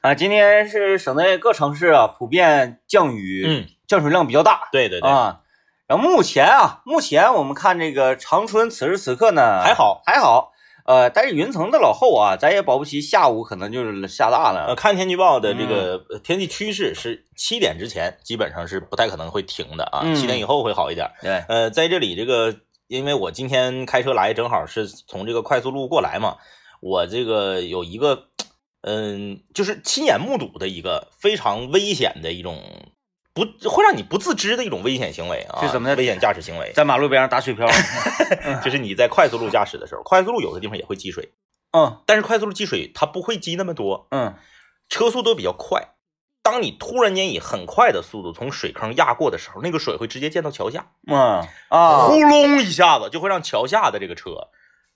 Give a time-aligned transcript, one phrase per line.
[0.00, 5.40] 啊，今天是省内各城市啊普遍降雨，嗯，降水量比较大对对对，啊。
[5.88, 10.52] 然后目前啊，目前我们看这个长春此时此刻呢还好还好，
[10.84, 14.74] 呃，但是云层的老厚啊，咱也保不齐下午可能就是下大呃，了。
[14.76, 21.10] 看天气预报的这嗯个呃天气趋势是七点之前基本上是不太可能会停的啊，嗯七点以后会好一点。
[21.22, 22.54] 对，呃，在这里这个，
[22.86, 26.36] 因为我今天开车来，正好是从这个快速路过来嘛，
[26.80, 28.24] 我这个有一个，
[28.82, 32.62] 嗯，就是亲眼目睹的一个非常危险的一种
[33.34, 37.66] 不会让你不自知的一种危险行为啊，是什么呢危险驾驶行为，在马路边上打水漂。
[38.64, 41.32] 就是你在快速路驾驶的时候，快速路有的地方也会积水，
[41.72, 44.34] 嗯但是快速路积水它不会积那么多，嗯
[44.88, 45.94] 车速都比较快。
[46.42, 54.30] 当你突然间以很快的速度从水坑压过的时候，那个水会直接溅到桥下，嗯啊呼隆一下子就会让桥下的这个车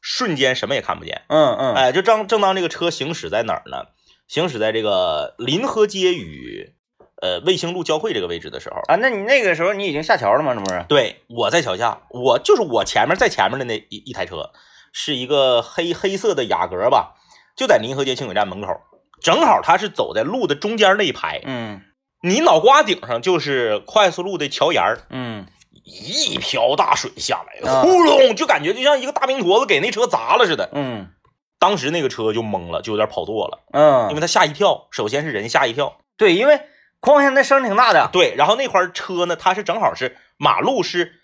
[0.03, 1.23] 瞬间什么也看不见。
[1.29, 3.87] 嗯嗯哎，就正正当这个车行驶在哪儿呢？
[4.29, 6.75] 行驶在这个临河街与
[7.23, 10.53] 呃卫星路交汇这个位置的时候，啊，那你那个时候你已经下桥了吗？
[10.55, 10.85] 这不是？
[10.89, 14.51] 对我在桥下，我就是我前面在前面的那一一台车，
[14.93, 17.15] 是一个黑黑色的雅阁吧，
[17.57, 18.69] 就在临河街轻轨站门口，
[19.21, 21.81] 正好它是走在路的中间那一排，嗯
[22.25, 25.47] 你脑瓜顶上就是快速路的桥沿儿，嗯
[25.85, 30.71] 一瓢大水下来，啊呼隆，就感觉就像一个大冰坨子给那车砸了似的。
[30.73, 31.09] 嗯
[31.59, 36.61] 当时那个车就懵了，就有点跑舵了，嗯，因为他吓一跳，首先是人吓一跳，对，因为
[37.01, 38.11] 哐下那声挺大的。
[38.13, 41.21] 对，然后那块车呢，它是正好是马路是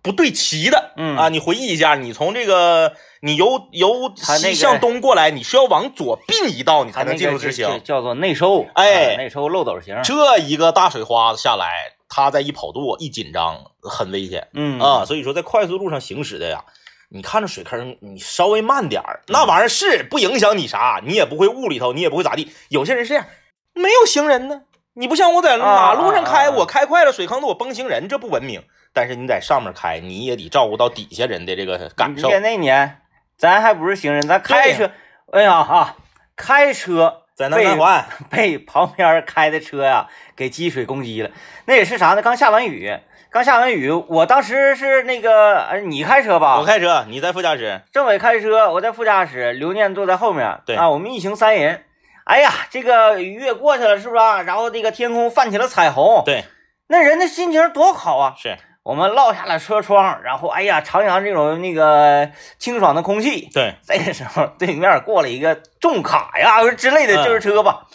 [0.00, 7.68] 不对齐的，嗯啊，你回忆一下，你从这个你由由西向东过来，你是要往左并一道，你才能进入直行。
[7.68, 10.00] 这叫做内收，哎啊内收漏斗型。
[10.02, 14.46] 这一个大水花子下来，他再一跑舵，一紧张，很危险。
[14.52, 16.64] 嗯啊，所以说在快速路上行驶的呀，
[17.08, 22.52] 你看着水坑，你稍微慢点儿，那玩意儿是不影响你啥，你也不会雾里头，你也不会咋地。
[22.68, 23.26] 有些人是这样，
[23.72, 24.62] 没有行人呢，
[24.92, 28.62] 你不像我在马路上开，啊啊啊我开快了，水坑子我崩行人，这不文明。
[28.92, 33.00] 但是你在上面开，你也得照顾到底下人的这个感受那年，
[33.36, 34.88] 咱还不是行人，咱开车，
[35.32, 35.96] 哎呀哈，
[36.36, 40.06] 开车在南三环， 被旁边开的车呀
[40.36, 41.30] 给积水攻击了。
[41.66, 42.22] 那也是啥呢？
[42.22, 42.96] 刚下完雨，
[43.30, 46.58] 刚下完雨，我当时是那个，呃，你开车吧？
[46.58, 47.82] 我开车，你在副驾驶。
[47.92, 50.60] 政委开车，我在副驾驶，刘念坐在后面。
[50.64, 51.84] 对啊，我们一行三人。
[52.24, 54.42] 哎呀，这个雨也过去了，是不是啊？
[54.42, 56.44] 然后那个天空泛起了彩虹，对，
[56.88, 58.34] 那人的心情多好啊！
[58.38, 63.48] 是 我们落下了车窗，然后哎呀，徜徉这种那个清爽的空气。
[63.52, 67.86] 对，这个时候，对面过了一个重卡呀之类的嗯就是车吧，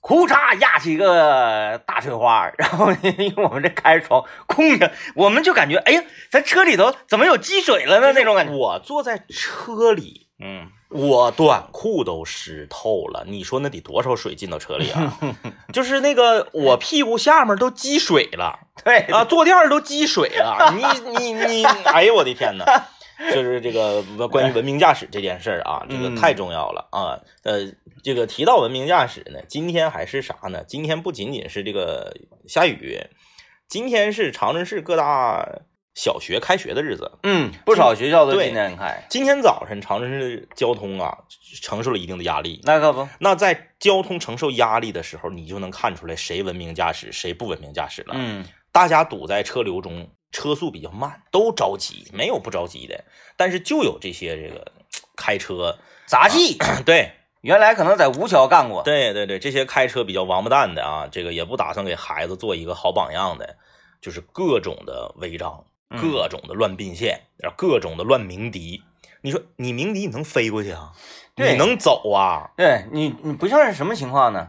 [0.00, 8.12] 呼嚓压起一个大水花，然后 因为我们这开着窗，空着，我们就感觉哎呀，咱车里头怎么有积水了呢？
[8.14, 8.54] 那种感觉。
[8.54, 15.18] 我坐在车里，嗯，我短裤都湿透了，你说那得多少水进到车里啊？
[15.74, 20.72] 就是那个我屁股下面都积水了对啊，坐垫都积水了。
[20.76, 20.84] 你
[21.18, 22.64] 你你， 哎呦我的天呐！
[23.32, 27.18] 就是这个关于文明驾驶这件事儿啊，这个嗯太重要了啊。
[27.42, 27.72] 呃，
[28.02, 30.62] 这个提到文明驾驶呢，今天还是啥呢？
[30.66, 32.16] 今天不仅仅是这个
[32.46, 33.00] 下雨，
[33.68, 35.48] 今天是长春市各大
[35.94, 37.12] 小学开学的日子。
[37.22, 41.18] 嗯，不少学校都对今天开，今天早晨，长春市交通啊
[41.62, 42.60] 承受了一定的压力。
[42.64, 48.14] 那可不，那在交通承受压力的时候，你就能看出来谁文明驾驶，谁不文明驾驶了。
[48.16, 53.04] 嗯大家堵在车流中，车速比较慢，都着急，没有不着急的。
[53.36, 54.72] 但是就有这些这个
[55.14, 63.56] 开车， 杂技， 对原来可能在吴桥干过，对对对，这些开车比较王八蛋的啊，这个也不打算给孩子做一个好榜样的，
[64.00, 68.82] 就是各种的违章，嗯各种的乱并线，然后各种的乱鸣笛。
[69.22, 70.92] 你说你鸣笛你能飞过去啊？
[71.34, 72.50] 对你能走啊？
[72.56, 74.48] 对你你不像是什么情况呢？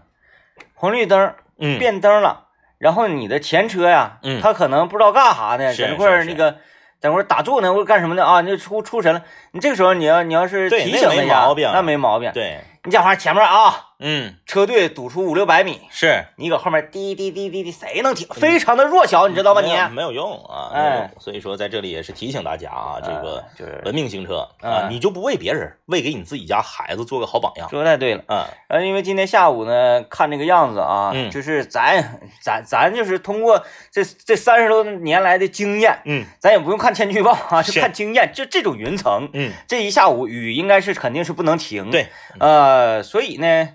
[0.73, 2.47] 红绿灯嗯，变灯了，
[2.78, 6.57] 然后你的前车呀，嗯他可能不知道干啥呢，是在那块那个。
[7.01, 8.41] 等会儿打住呢，或者干什么呢啊？
[8.41, 12.31] 你就出出神了，你这个时候你要你要是提醒一下，毛病那没毛病。
[12.34, 18.28] 对，你讲话前面啊，嗯，车队堵出五六百米，是你搁后面滴滴滴滴滴，谁能停？
[18.29, 19.61] 非常的弱小，你知道吧？
[19.61, 28.23] 你没有用啊，哎没有用所以说在这里也是提醒大家啊，这个哎就是文明行车啊，嗯你就不为别人，为给你自己家孩子做个好榜样说的太对了。
[28.28, 28.46] 嗯。
[28.67, 38.32] 呃，因为今天下午呢，看这个样子啊，嗯就是咱咱咱就是通过这这三十多年来的经验，嗯咱也不用看天气预报啊，就看经验。
[38.32, 42.08] 就这种云层，嗯，这一下午雨应该是肯定是不能停。，对，
[42.40, 43.69] 呃，所以呢，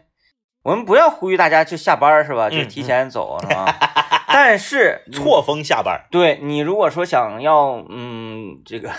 [0.62, 2.48] 我们不要呼吁大家就下班是吧？
[2.50, 3.66] 就嗯提前走、是吧？
[4.32, 8.90] 但是 错峰下班，对你如果说想要嗯这个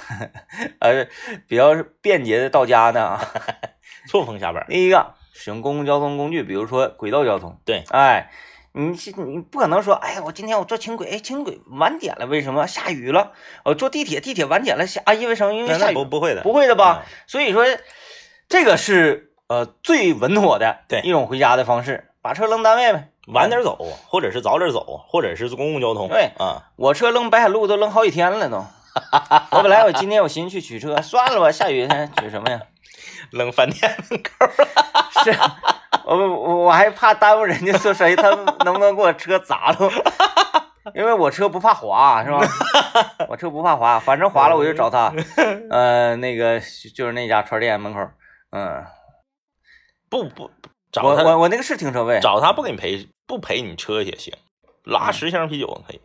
[0.80, 1.08] 呃
[1.48, 3.18] 比较便捷的到家呢，
[4.10, 4.66] 错峰下班。
[4.68, 7.58] 第一个使用公共交通工具，比如说轨道交通。
[7.66, 8.30] 对，哎，
[8.74, 13.32] 你是你不可能说，哎呀，我今天我坐轻轨，哎，轻轨晚点了，为什么下雨了？
[13.64, 15.54] 我坐地铁，地铁晚点了，下啊，因为什么？
[15.54, 15.94] 因为那下雨。
[15.94, 17.04] 不不会的，不会的吧？
[17.06, 17.66] 嗯所以说，
[18.50, 23.78] 这个是呃最稳妥的对一种回家的方式，把车扔单位呗，晚点走，
[24.08, 26.08] 或者是早点走，或者是公共交通。
[26.08, 28.64] 对啊，我车扔北海路都扔好几天了都。
[29.52, 32.62] 我本来我今天我寻思去取车，算了吧，下雨天取什么呀？
[33.32, 34.48] 扔饭店门口。
[35.26, 35.38] 是，
[36.06, 38.30] 我我我还怕耽误人家做生意，他
[38.64, 39.92] 能不能给我车砸了？
[40.96, 42.40] 因为我车不怕滑，是吧？
[43.28, 45.14] 我车不怕滑，反正滑了我就找他。
[45.70, 46.58] 呃，那个
[46.96, 48.00] 就是那家串店门口，
[48.52, 48.84] 嗯，
[50.12, 50.52] 不不，我
[50.92, 54.34] 找他我我那个是停车位，找他不给你赔，不赔你车也行，
[54.84, 56.02] 拉十箱啤酒可以。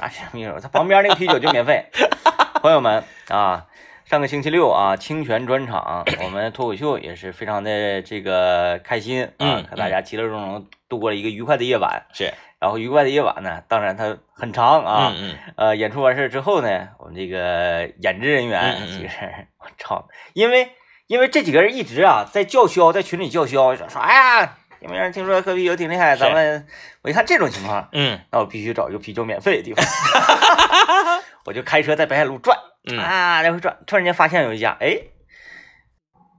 [0.00, 1.84] 拉十箱啤酒，他旁边那个啤酒就免费。
[2.62, 3.66] 朋友们啊，
[4.06, 12.06] 上个星期六啊，清泉专场，我们脱口秀也是非常的这个开心啊嗯，和大家其乐融融度过了一个愉快的夜晚。
[12.14, 15.12] 是，然后愉快的夜晚呢，当然它很长啊。
[15.14, 20.70] 嗯嗯，呃，演出完事之后呢，我们这个演职人员嗯嗯嗯几个人， 我操，因为
[21.06, 26.14] 因为这几个人一直啊在叫嚣，在群里叫嚣，说说哎呀，有没有人听说喝啤酒挺厉害？
[26.16, 26.66] 是咱们
[27.02, 29.84] 我一看这种情况，嗯那我必须找一个啤酒免费的地方，
[31.44, 34.96] 我就开车在北海路转嗯啊，来回转，突然间发现有一家，哎，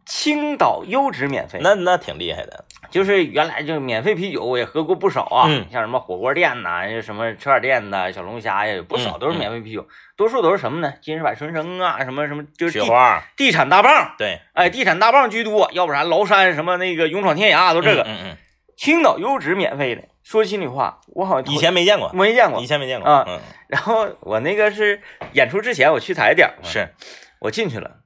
[0.05, 2.65] 青岛优质免费，那那挺厉害的。
[2.91, 5.65] 就是原来就免费啤酒我也喝过不少啊，嗯。
[5.71, 10.93] 像什么火锅店呐，什么串店呐，小龙虾呀，有不少嗯都是免费啤酒，多数都是什么呢？
[11.01, 18.37] 金士百纯生啊，什么什么就是地雪花，地产大棒，对，哎，地产大棒居多，要不然崂山什么那个勇闯天涯都这个，嗯嗯
[18.77, 20.03] 青岛优质免费的。
[20.23, 22.61] 说心里话，我好像嗯，以前没见过，没见过。
[22.61, 22.65] 以。
[22.65, 23.11] 前没见过。
[23.11, 25.01] 啊嗯，然后我那个是
[25.33, 26.87] 演出之前我去踩点儿嘛，是，
[27.39, 27.97] 我进去了，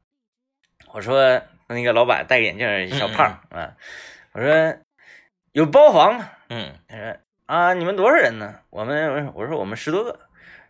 [0.93, 3.73] 我说那个老板戴个眼镜，小胖儿啊，
[4.33, 4.77] 我说
[5.51, 6.29] 有包房吗？
[6.49, 7.15] 嗯他说
[7.45, 8.55] 啊，你们多少人呢？
[8.69, 10.19] 我们我说我们十多个，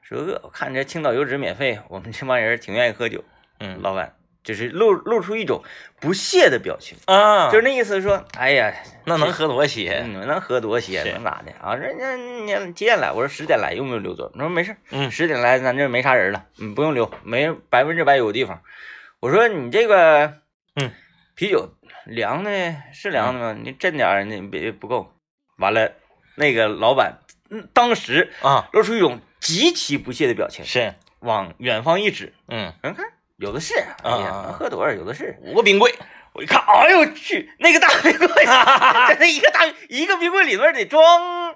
[0.01, 0.41] 十多个。
[0.43, 3.23] 我看这青岛油脂免费， 我们这帮人挺愿意喝酒。
[3.59, 4.13] 嗯老板
[4.43, 5.61] 就是露露出一种
[5.99, 8.73] 不屑的表情，啊，就是那意思说，哎呀，
[9.05, 10.03] 那能喝多些？
[10.05, 11.75] 你们能喝多些，能咋的啊？
[11.75, 13.11] 人家你几点来？
[13.11, 14.31] 我说十点来，用不用留座？
[14.33, 18.61] 他说没事，嗯十点来咱这没啥人了，嗯，不用留，没百分之百有地方。
[19.19, 20.41] 我说你这个，嗯，
[21.37, 21.69] 啤酒
[22.07, 23.59] 凉的是凉的吗？
[23.63, 25.13] 你斟点儿，你别不够。
[25.59, 25.93] 完了，
[26.33, 27.19] 那个老板，
[27.51, 33.05] 嗯，当时啊，露出一种极其不屑的表情，是，往远方一指，嗯，人看
[33.35, 35.37] 有的是，哎呀，啊能喝多少有的是。
[35.43, 35.93] 五个冰柜，
[36.33, 38.45] 我一看，哎呦我去，那个大冰柜，
[39.07, 41.55] 真的一个大一个冰柜里面得装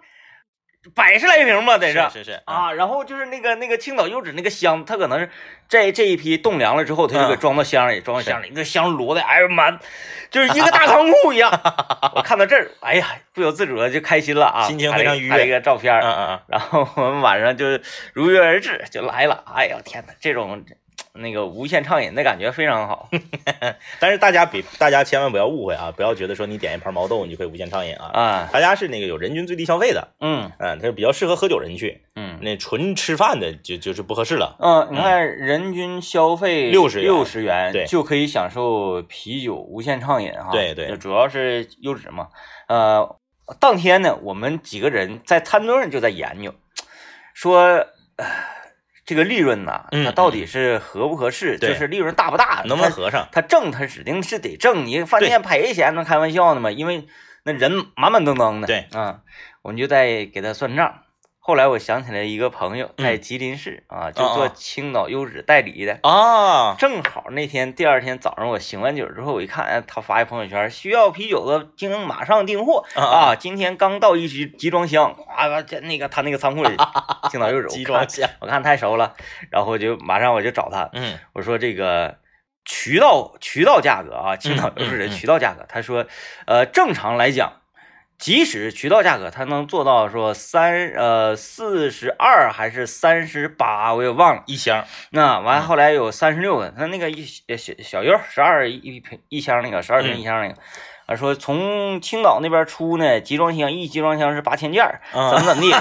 [0.95, 2.09] 百十来瓶吧，得是。
[2.11, 5.29] 是是，啊，然后就是那个那个青岛优质那个箱，它可能是
[5.69, 7.39] 这这一批冻凉了之后，它就给嗯。
[7.39, 9.71] 装到箱里，装到箱里，那个箱摞的，哎呀妈，
[10.31, 11.51] 就是一个大 仓库一样。
[12.15, 17.65] 我看到这儿，哎呀，不由自主的就开心了啊，心情非常愉悦拍一个照片儿，嗯嗯然后我们晚上就
[18.13, 19.43] 如约而至，就来了。
[19.53, 20.65] 哎呀天哪，这种
[21.13, 23.21] 那个无限畅饮的感觉非常好嗯，
[23.99, 32.39] 但是大家别，大家千万不要误会啊，不要觉得说你点一盘毛豆你就可以无限畅饮啊，啊，他家是那个有人均最低消费的，嗯嗯，它是比较适合喝酒人去，嗯。
[32.41, 40.49] 那纯吃饭的就就是不合适了，嗯，你看人均消费六十六十元，对就可以享受啤酒无限畅饮哈。
[40.51, 42.29] 对对主要是优质嘛。
[42.67, 43.19] 呃，
[43.59, 46.51] 当天呢，我们几个人在餐桌上就在研究，
[47.35, 48.25] 说，呃
[49.05, 53.27] 这个利润呐，嗯它到底是合不合适，对就是利润大不大，能不能合上？
[53.31, 56.71] 他挣，他指定是得挣，你饭店赔钱能开玩笑呢吗？
[56.71, 57.07] 因为
[57.43, 58.67] 那人满满登登的。
[58.67, 59.21] 对啊，
[59.63, 61.01] 我们就在给他算账。
[61.43, 65.97] 后来我想起来一个朋友在嗯吉林市啊，就做青岛优质代理的。
[66.03, 73.35] 啊，正好那天第二天早上我醒完酒之后，我一看，哎，他发一朋友圈，需要啤酒的，请马上订货啊啊！
[73.35, 76.77] 今天刚到一集集装箱，啊，这那个他那个仓库里，
[77.31, 79.15] 青岛优质，集我看装箱，我看太熟了，
[79.49, 82.19] 然后就马上我就找他，嗯我说这个
[82.65, 86.05] 渠道渠道价格啊，青岛优质的渠道价格，他说，
[86.45, 87.60] 呃，正常来讲，
[88.21, 94.43] 即使渠道价格它能做到说三呃四十二还是三十八，我也忘了。
[94.45, 100.55] 一箱，那完嗯后来有三十六个，他那个一小小小优十二一一瓶一箱那个十二瓶嗯一箱那个。
[101.07, 105.73] 啊，说从青岛那边出呢，集装箱一集装箱是八千件儿，怎么嗯，怎么地，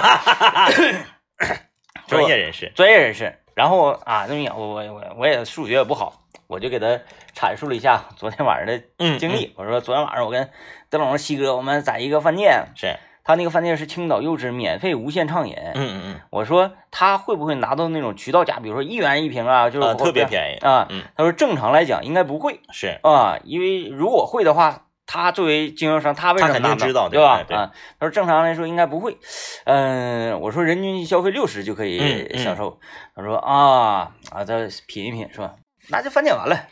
[2.09, 3.37] 专业人士，专业人士。
[3.53, 6.99] 然后啊，那么，我我我我也数学也不好，我就给他
[7.33, 9.53] 阐述了一下昨天晚上的嗯，经历。
[9.55, 10.49] 我说昨天晚上我跟
[10.89, 15.55] 德龙、西哥我们在一个饭店，是，他那个饭店是青岛优质免费无限畅饮。
[15.55, 20.87] 嗯嗯嗯，我说他会不会拿到那种渠道价，比如说一元一瓶啊，就是啊，特别便宜，啊。
[20.89, 27.55] 嗯，他说正常来讲应该不会是，啊，因为如果会的话，他作为经销商，他为什么他肯定拿到知道对吧对？
[27.55, 29.17] 啊，他说正常来说应该不会。
[29.63, 32.77] 嗯，我说人均消费六十就可以嗯嗯享受。
[33.15, 35.55] 他说啊啊，再品一品是吧？
[35.91, 36.67] 那就翻点完了。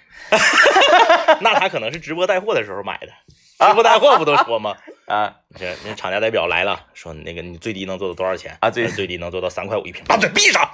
[1.41, 4.77] 那他可能是直播带货的时候买的，直播带货不都说吗？
[5.07, 10.69] 啊这那厂家代表来了，说那个你最低能做到多少钱啊最最低能做到三块五一瓶，把嘴闭上，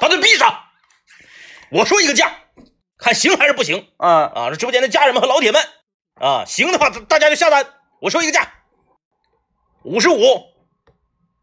[0.00, 0.64] 把嘴闭上。
[1.70, 2.32] 我说一个价，
[2.98, 4.50] 看行还是不行啊啊？
[4.50, 5.60] 直播间的家人们和老铁们
[6.14, 7.66] 啊，行的话大家就下单。
[8.00, 8.48] 我说一个价，
[9.82, 10.20] 五十五，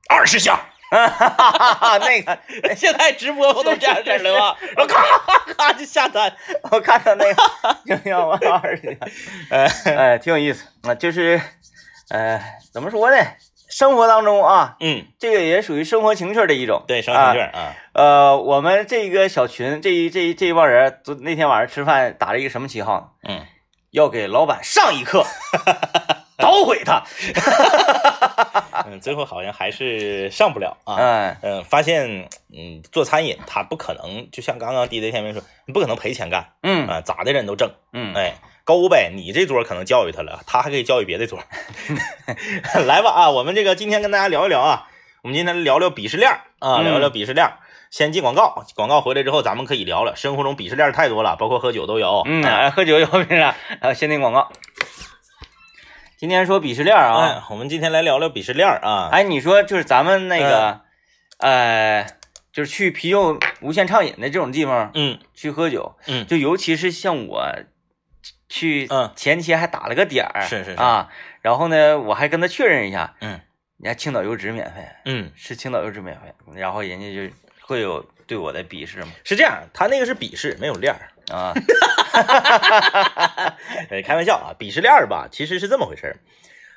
[0.10, 0.69] 二十下。
[0.89, 1.98] 啊！
[2.00, 2.38] 那个
[2.75, 4.56] 现在直播不都这样式儿了吗？
[4.75, 6.34] 然后咔咔咔就下单。
[6.72, 7.44] 我看到那个
[7.86, 8.98] 营养万二的，
[9.51, 11.41] 呃，哎，挺有意思啊，就是
[12.10, 12.41] 呃，
[12.74, 13.17] 怎么说呢？
[13.70, 16.84] 生活当中啊，嗯，这个也属于生活情趣的一种。
[16.88, 23.13] 对，生活情趣啊，呃，我们这个小群这一这一这一帮人，昨那天晚上吃饭打了一个什么旗号？
[23.27, 23.46] 嗯，
[23.91, 25.25] 要给老板上一课，
[26.41, 27.03] 捣毁他。
[28.86, 30.96] 嗯，最后好像还是上不了啊。
[30.98, 37.72] 嗯嗯，发现嗯，做餐饮他不可能，就像刚刚 DJ 天明说，你不可能赔钱干嗯啊，咋的人都挣。
[37.91, 41.39] 嗯，哎，勾呗，你这桌可能教育他了，他还可以教育别的桌。
[42.86, 44.88] 来吧啊，我们这个今天跟大家聊一聊啊，
[45.24, 47.58] 我们今天聊聊鄙视链啊，嗯聊聊鄙视链儿。
[47.89, 50.15] 先进广告，广告回来之后咱们可以聊了。
[50.15, 52.22] 生活中鄙视链太多了，包括喝酒都有。
[52.25, 53.56] 嗯，喝酒有凭啥？
[53.82, 54.51] 还有限定广告。
[56.17, 59.09] 今天说鄙视链啊，哎，我们今天来聊聊鄙视链儿啊。
[59.12, 60.81] 哎，你说就是咱们那个，
[61.38, 62.07] 呃，
[62.51, 65.19] 就是去啤酒无限畅饮的这种地方嗯。
[65.36, 67.47] 去喝酒，嗯，就尤其是像我
[68.50, 69.12] 去嗯。
[69.15, 70.81] 前期还打了个点儿，是是是。
[70.81, 71.12] 啊，
[71.43, 73.39] 然后呢，我还跟他确认一下，嗯。
[73.77, 77.31] 人家青岛优质免费，嗯，是青岛优质免费，然后人家就
[77.62, 81.09] 会有对我的鄙视吗，是这样，他那个是鄙视，没有链儿。
[81.31, 81.53] 啊，
[83.89, 86.19] 呃，开玩笑啊，鄙视链儿吧，其实是这么回事儿。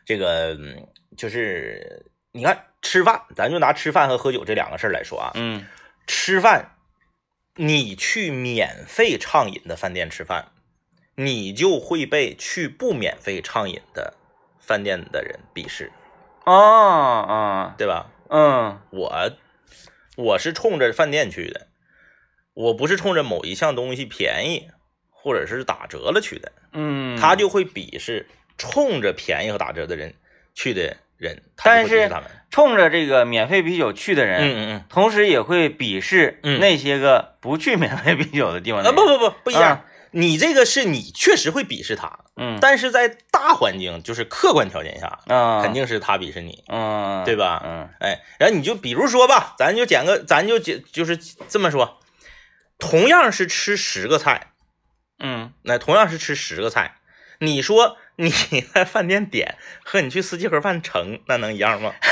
[0.05, 5.67] 这个嗯就是你看吃饭，咱就拿吃饭和喝酒这两个事儿来说啊，嗯
[6.07, 6.77] 吃饭，
[7.57, 10.49] 你去免费畅饮的饭店吃饭，
[11.17, 14.15] 你就会被去不免费畅饮的
[14.59, 15.93] 饭店的人鄙视，
[16.45, 16.55] 哦
[17.29, 18.11] 啊对吧？
[18.29, 19.33] 嗯我
[20.17, 21.67] 我是冲着饭店去的，
[22.61, 24.69] 我不是冲着某一项东西便宜
[25.11, 30.15] 或者是打折了去的，嗯，他就会鄙视冲着便宜和打折的人
[30.55, 32.11] 去的人，但是。
[32.51, 38.93] 冲着这个免费啤酒去的人，嗯嗯嗯，同时也会鄙视嗯那些个不去免费啤酒的地方的啊。
[38.93, 47.63] 不不不不一样啊，你这个是你确实会鄙视他，嗯，但是在大环境就是客观条件下，啊，肯定是他鄙视你，嗯，对吧？
[47.65, 51.17] 嗯哎，然后你就比如说吧，咱就捡个，咱就捡就是
[51.49, 52.01] 这么说，
[52.81, 54.49] 同样是吃十个菜，
[55.19, 56.97] 嗯那同样是吃十个菜，
[57.39, 58.31] 你说你
[58.75, 61.93] 在饭店点和你去四季盒饭盛，那能一样吗？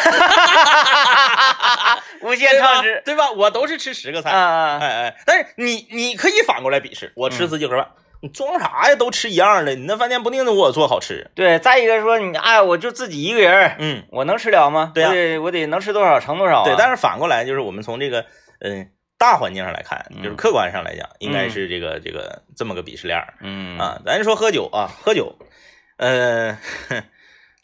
[2.23, 3.31] 无限畅吃，对吧？
[3.31, 7.89] 我都是吃十个菜，哎哎，但是你你可以反过来鄙视，我吃四季盒饭，
[8.21, 8.97] 你装啥呀？
[8.97, 11.31] 都吃一样的，你那饭店不定能给我做好吃。
[11.35, 14.91] 对，再一个说你，哎，我就自己一个人，嗯，我能吃了吗？
[14.95, 16.65] 对啊我得能吃多少盛多少啊。
[16.65, 18.27] 对，但是反过来就是我们从这个
[18.61, 20.37] 嗯大环境上来看，就是嗯。
[20.37, 23.77] 客观上来讲，应该是这个这个这么个鄙视链儿嗯。
[23.79, 24.01] 啊。
[24.07, 25.37] 咱说喝酒啊，喝酒，
[25.97, 26.57] 呃，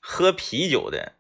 [0.01, 1.13] 喝啤酒的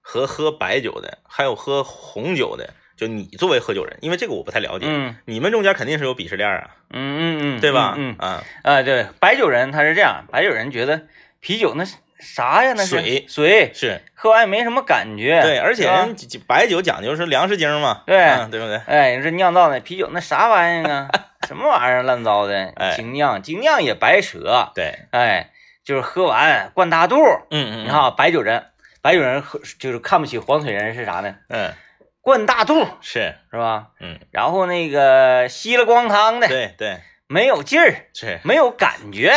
[0.00, 5.16] 和喝白酒的，还有喝红酒的，就你作为喝酒人，因为这个我不太了解，嗯。
[5.26, 7.94] 你们中间肯定是有鄙视链儿啊，嗯嗯嗯，对吧？
[7.98, 8.16] 嗯
[8.62, 11.06] 啊，对，白酒人他是这样，白酒人觉得
[11.40, 12.72] 啤酒那是啥呀？
[12.76, 15.40] 那是水水，是喝完也没什么感觉。
[15.42, 16.14] 对，而且人
[16.46, 18.76] 白酒讲究是粮食精嘛，对嗯对不对？
[18.86, 21.08] 哎，你说酿造的啤酒那啥玩意儿啊？
[21.48, 22.72] 什么玩意儿乱糟的？
[22.76, 24.70] 哎精酿，精酿也白扯。
[24.74, 25.50] 对，哎，
[25.84, 27.16] 就是喝完灌大肚。
[27.50, 28.66] 嗯嗯，你看啊，白酒人，
[29.02, 31.34] 白酒人喝就是看不起黄腿人是啥呢？
[31.48, 31.72] 嗯，
[32.20, 33.88] 灌大肚是，是吧？
[34.00, 38.38] 嗯，然后那个吸了光汤的，对对没有劲儿，是。
[38.44, 39.32] 没有感觉。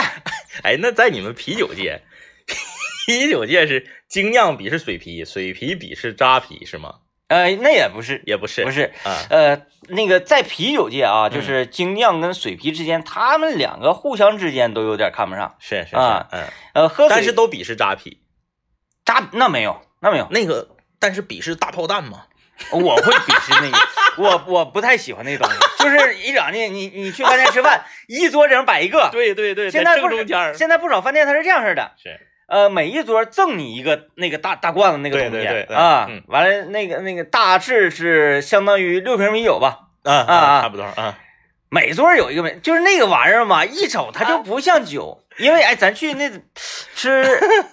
[0.63, 2.01] 哎，那在你们啤酒界，
[3.05, 6.95] 啤酒界是精酿比是水啤，水啤比是扎啤是吗？
[7.29, 15.55] 呃，那也不是，也不是，不是，啊，呃，那个在啤酒界啊，嗯就是精酿跟水啤之间，他们两个互相之间都有点看不上。
[15.59, 16.43] 是是是，啊嗯，
[16.73, 18.19] 呃，喝但是都鄙视扎啤，
[19.03, 22.25] 扎那没有，那没有，那个但是鄙视大炮弹嘛，
[22.71, 23.77] 我会鄙视那个，
[24.21, 29.09] 我我不太喜欢那东西，就是一整的，你你去饭店吃饭， 一桌整摆一个。
[29.11, 32.19] 对对对，现在不是正中间儿现在不少饭店它是这样式的，是，
[32.53, 41.17] 呃，每一桌赠你一个那个大大罐子那个东西对对对对啊嗯，完了那个那个大致是相当于六瓶米酒吧，啊啊啊差不多啊，
[41.69, 46.29] 每桌有一个美，就是那个玩意儿嘛，一瞅它就不像酒， 因为哎，咱去那
[46.95, 47.25] 吃，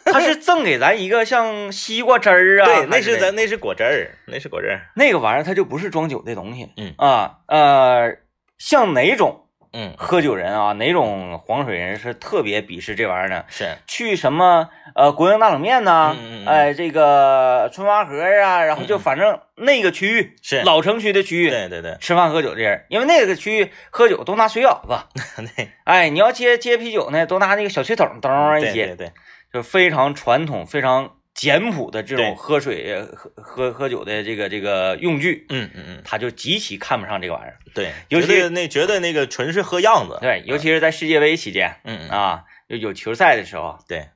[0.06, 4.80] 它是赠给咱一个像西瓜汁儿啊，对，那是是咱那是果汁儿，那是果汁儿。
[4.96, 6.94] 那个玩意儿，它就不是装酒的东西，嗯。
[6.96, 8.16] 啊呃，
[8.56, 13.44] 像哪种嗯，喝酒人啊，哪种黄水人是特别鄙视这玩意儿呢？
[13.48, 16.46] 是，去什么呃国营大冷面呐、嗯嗯嗯。
[16.48, 20.62] 哎这个春华河啊，然后就反正那个区域是。
[20.62, 21.96] 老城区的区域，对对对。
[22.00, 24.98] 吃饭喝酒的人，因为那个区域喝酒都拿水舀子，
[25.56, 29.12] 对，哎，你要接接啤酒呢，都拿那个小水桶咚一接，对对对，
[29.52, 37.56] 就非常传统、非常简朴的这种喝水喝喝喝酒的这个这个用具，嗯嗯嗯，他就极其看不上这个玩意儿。
[37.74, 40.18] 对，尤其那觉得那个纯是喝样子。
[40.20, 44.08] 对，尤其是在世界杯期间嗯嗯，啊，有有球赛的时候，对，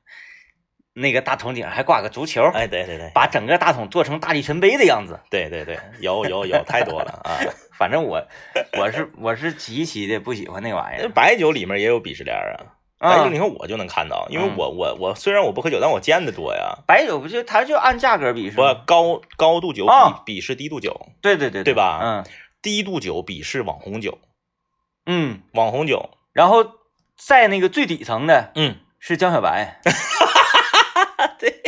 [0.93, 5.19] 那个大桶顶上还挂个足球，哎，对对对，把整个大桶做成大力神杯的样子。
[5.31, 7.39] 对对对，有有有太多了啊！
[7.79, 8.25] 反正我
[8.79, 11.09] 我是我是极其的不喜欢那玩意儿。
[11.09, 12.74] 白酒里面也有鄙视链啊。
[12.99, 16.79] 白酒你，看我就能看到，因为我我我虽然我不喝酒，但我见的多呀。
[16.87, 18.75] 白酒不就它就按价格比是我？
[18.87, 22.25] 高高度酒啊鄙鄙视低度酒，对对对对吧嗯
[22.63, 24.19] 低度酒比是网红酒，
[25.05, 26.65] 嗯，网红酒，然后
[27.17, 29.81] 在那个最底层的嗯，是江小白。
[31.39, 31.61] 对，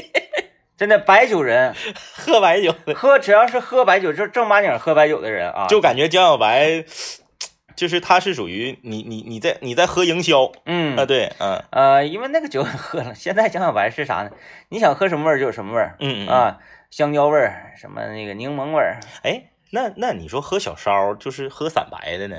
[0.78, 1.74] 真的白酒人
[2.14, 6.84] 喝白酒喝只要是喝白酒，就正儿八经喝白酒的人啊，就感觉江小白，
[7.76, 10.50] 就是它是属于你你你在你在喝营销。
[10.64, 10.96] 嗯。
[10.96, 14.30] 啊，对，嗯呃，因为那个酒喝了，现在江小白是啥呢？
[14.70, 15.96] 你想喝什么味儿就有什么味儿。
[16.00, 16.58] 嗯嗯，啊，
[16.90, 18.98] 香蕉味儿，什么那个柠檬味儿。
[19.22, 22.36] 哎，那那你说喝小烧就是喝散白的呢，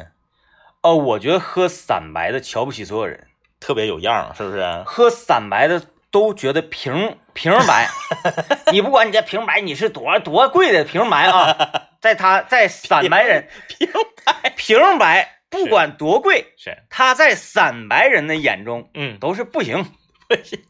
[0.82, 3.28] 哦，我觉得喝散白的瞧不起所有人，
[3.60, 4.64] 特别有样，是不是？
[4.86, 7.88] 喝散白的都觉得平平白，
[8.72, 11.56] 你不管你这平白你是多多贵的平白啊，
[12.02, 13.88] 在他在散白人平
[14.26, 14.50] 白。
[14.56, 19.86] 平白不管多贵，是，他在散白人的眼中嗯，都是 不行。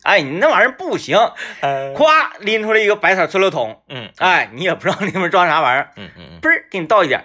[0.03, 1.17] 哎，你那玩意儿不行，
[1.61, 1.93] 呃。
[1.95, 2.05] 咵
[2.39, 7.23] 拎出来一个白色塑料桶，嗯哎，你也不知道里面装啥玩意儿，嗯嗯嘣儿给你倒一点，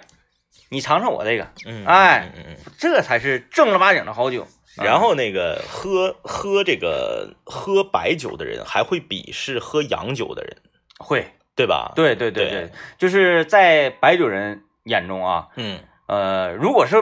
[0.69, 2.31] 你尝尝我这个，嗯，哎。
[2.79, 4.47] 这才是正儿八经的好酒。
[4.75, 10.57] 然后那个喝喝这个喝白酒的人，还会鄙视喝洋酒的人，
[10.97, 16.95] 会，对吧？，对对对对对，就是在白酒人眼中啊，嗯，呃，如果是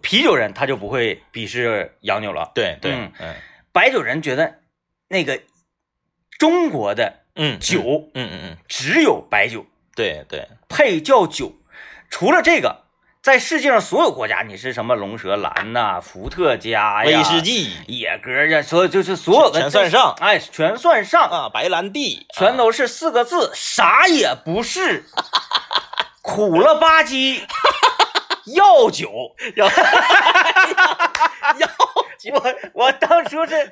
[0.00, 2.50] 啤酒人，他就不会鄙视洋酒了。
[2.54, 3.34] 对对，嗯嗯。
[3.72, 4.60] 白酒人觉得
[5.08, 5.40] 那个
[6.38, 11.54] 中国的嗯，酒嗯嗯嗯，只有白酒对对，配叫酒，
[12.10, 12.84] 除了这个，
[13.22, 25.04] 在世界上所有国家，你是什么龙舌兰呐、伏特加呀、威士忌野格呀，所有就是所有的全算上哎，全算上，啊，白兰地全都是四个字，啥也不是，
[26.20, 27.42] 苦了吧唧，
[28.46, 29.36] 药 酒。
[29.54, 29.68] 药
[32.18, 33.70] 酒我我当初是，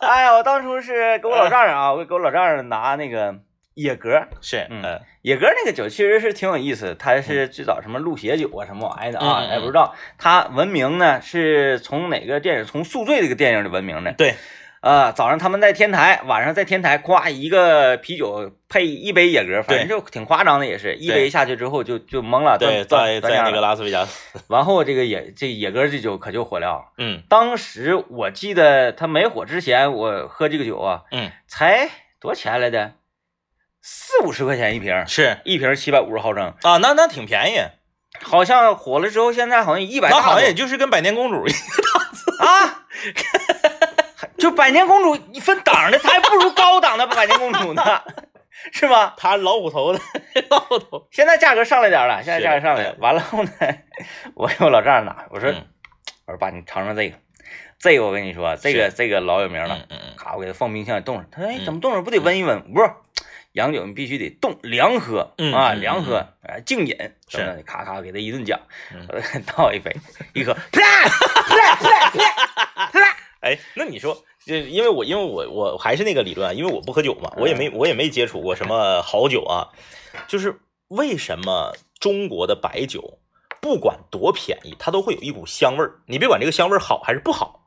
[0.00, 3.32] 哎呀，我当初是给我老丈人啊，我给我老丈人拿那个
[3.74, 9.94] 野格，是嗯嗯野格那个酒其实是挺有意思，它是最早什么鹿血酒啊什么玩意的啊，也不知道。
[10.18, 12.64] 它闻名呢是从哪个电影？
[12.64, 14.12] 从《宿醉》这个电影里闻名的。
[14.12, 14.34] 对，
[14.80, 26.92] 啊，早上他们在天台，晚上在天台，咵一个啤酒配一杯野格，反正就挺夸张的，也是一杯下去之后就就懵了，对，断在在那个拉斯维加斯，完后这个野这野格这酒可就火了。
[26.98, 31.88] 嗯当时我记得他没火之前，我喝这个酒啊，嗯，才
[32.20, 32.94] 多少钱来的？
[33.82, 36.54] 四五十块钱一瓶，是一瓶七百五十毫升。
[36.62, 37.60] 啊，那那挺便宜，
[38.22, 42.84] 好像火了之后，现在好像一百，那好像也就是跟百年公主一样，啊，
[44.38, 47.82] 就百年公主你分档的，它还不如高档的百年公主呢，
[48.72, 49.14] 是吧？
[49.16, 50.00] 它老虎头的
[50.48, 52.96] 老虎头，现在价格上来点了，现在价格上来了哎。
[53.00, 53.50] 完了后呢，
[54.34, 55.66] 我给我老丈人拿，我说，嗯
[56.26, 57.16] 我说爸，你尝尝这个，
[57.80, 59.86] 这个我跟你说，这个这个老有名了嗯。
[59.90, 61.26] 嗯嗯，咔，我给他放冰箱里冻上。
[61.32, 62.04] 他说：“哎，嗯怎么冻上？
[62.04, 62.96] 不得温一温？”我说
[63.52, 66.96] ：“洋酒你必须得冻凉喝嗯啊，嗯凉喝，啊，静饮。
[67.28, 68.60] 是咔咔给他一顿讲
[68.94, 69.06] 嗯，
[69.46, 69.94] 倒一杯，
[70.34, 79.68] 一喝，啪啪啪啪啪，哎，那你说，就因为我因为我我还是那个理论啊，因为我不喝酒嘛，我也没我也没接触过什么好酒啊，
[80.28, 83.18] 就是为什么中国的白酒
[83.60, 87.64] 不管多便宜，它都会有一股香味儿，你别管这个香味儿好还是不好，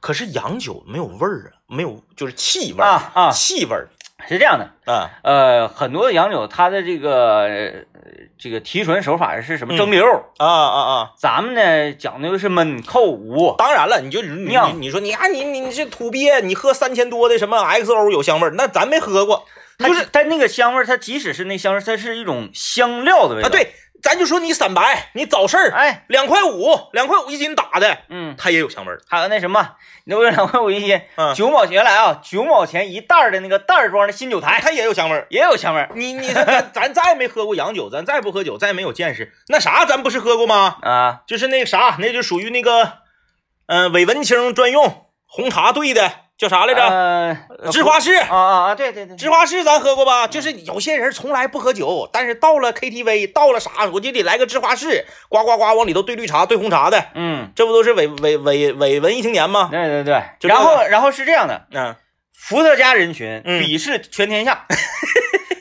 [0.00, 3.88] 可是洋酒没有味儿啊，没有就是气味儿啊啊气味儿
[4.28, 4.70] 是这样的。
[4.92, 7.72] 啊，呃，很多的洋酒它的这个呃
[8.38, 10.04] 这个提纯手法是什么嗯蒸馏？
[10.38, 11.12] 啊啊啊！
[11.16, 13.54] 咱们呢讲究的是闷扣五。
[13.58, 19.44] 当然了，你就你酿你你说你啊你你你这土鳖，你喝三千多的什么 XO 有香味儿，那咱没喝过，
[19.78, 23.48] 它就是它那个香味儿，它即使是那香味儿，它是一种香料的味道。
[23.48, 23.72] 啊，对，
[24.06, 29.00] 咱就说你散白，你早市儿哎，两块五，两块五一斤打的，嗯，它也有香味儿。
[29.08, 29.70] 还有那什么，
[30.04, 35.26] 那个两块五一斤，嗯九毛钱原来啊，九毛钱一袋儿的那个袋儿装的新酒台它也有香味儿。
[35.28, 40.76] 也有香味儿你你看咱 咱再没喝过洋酒，咱再不喝酒，再没有见识，那啥咱不是喝过吗？
[40.82, 42.98] 啊，就是那个啥，那就属于那个，
[43.66, 46.82] 呃，韦文清专用红茶兑的，叫啥来着？
[46.82, 48.14] 呃，芝华士。
[48.14, 50.26] 啊啊啊，对对对，芝华士咱喝过吧？
[50.26, 59.68] 就是有些人从来不喝酒，但是到了 KTV，到了啥，我就得来个芝华士，呱呱呱往里头兑绿茶、兑红茶的，嗯，这不都是伪伪伪伪文艺青年吗？
[59.72, 61.96] 对对对，然后然后是这样的，嗯
[62.32, 64.66] 伏特加人群嗯鄙视全天下，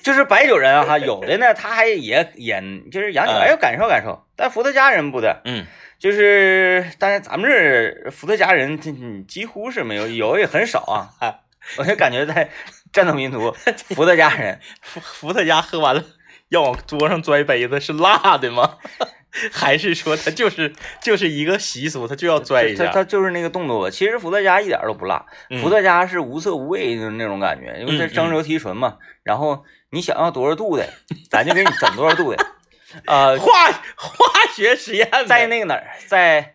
[0.03, 2.61] 就是白酒人啊哈，有的呢他还也也
[2.91, 5.65] 就是洋酒嗯哎要感受感受，但伏特加人不的，嗯，
[5.99, 8.79] 就是但是咱们这儿伏特加人
[9.27, 11.39] 几乎是没有，有也很少啊哎，
[11.77, 12.49] 我就感觉在
[12.91, 13.51] 战斗民族
[13.95, 16.03] 伏特加人， 伏伏特加喝完了
[16.49, 18.77] 要往桌上摔杯子，是辣的吗？
[19.51, 22.85] 还是说他就是就是一个习俗，他就要拽一下？
[22.85, 28.97] 他他就是那个动作，其实伏特加一点都不辣，嗯伏特加是无色无味的那种感觉，因为它嗯蒸馏提纯嘛。
[29.23, 30.87] 然后你想要多少度的，
[31.29, 32.45] 咱就给你整多少度的。
[33.05, 36.53] 呃，化化学实验在那个哪儿，在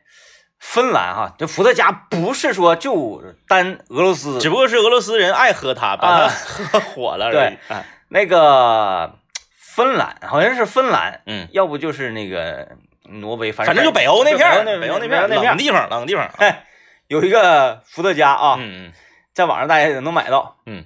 [0.58, 7.34] 芬兰哈，这伏特加不是说就单俄罗斯只不过是俄罗斯人爱喝它，把它啊喝 火了而已。
[7.34, 9.18] 对哎那个
[9.54, 12.68] 芬兰，好像是芬兰，嗯，要不就是那个
[13.04, 16.28] 挪威，反反正就北欧那片儿，北北欧那那片儿冷地方，冷地方。
[16.38, 16.64] 哎，
[17.06, 18.92] 有一个伏特加啊，嗯嗯，
[19.32, 20.84] 在网上大家也能买到，嗯，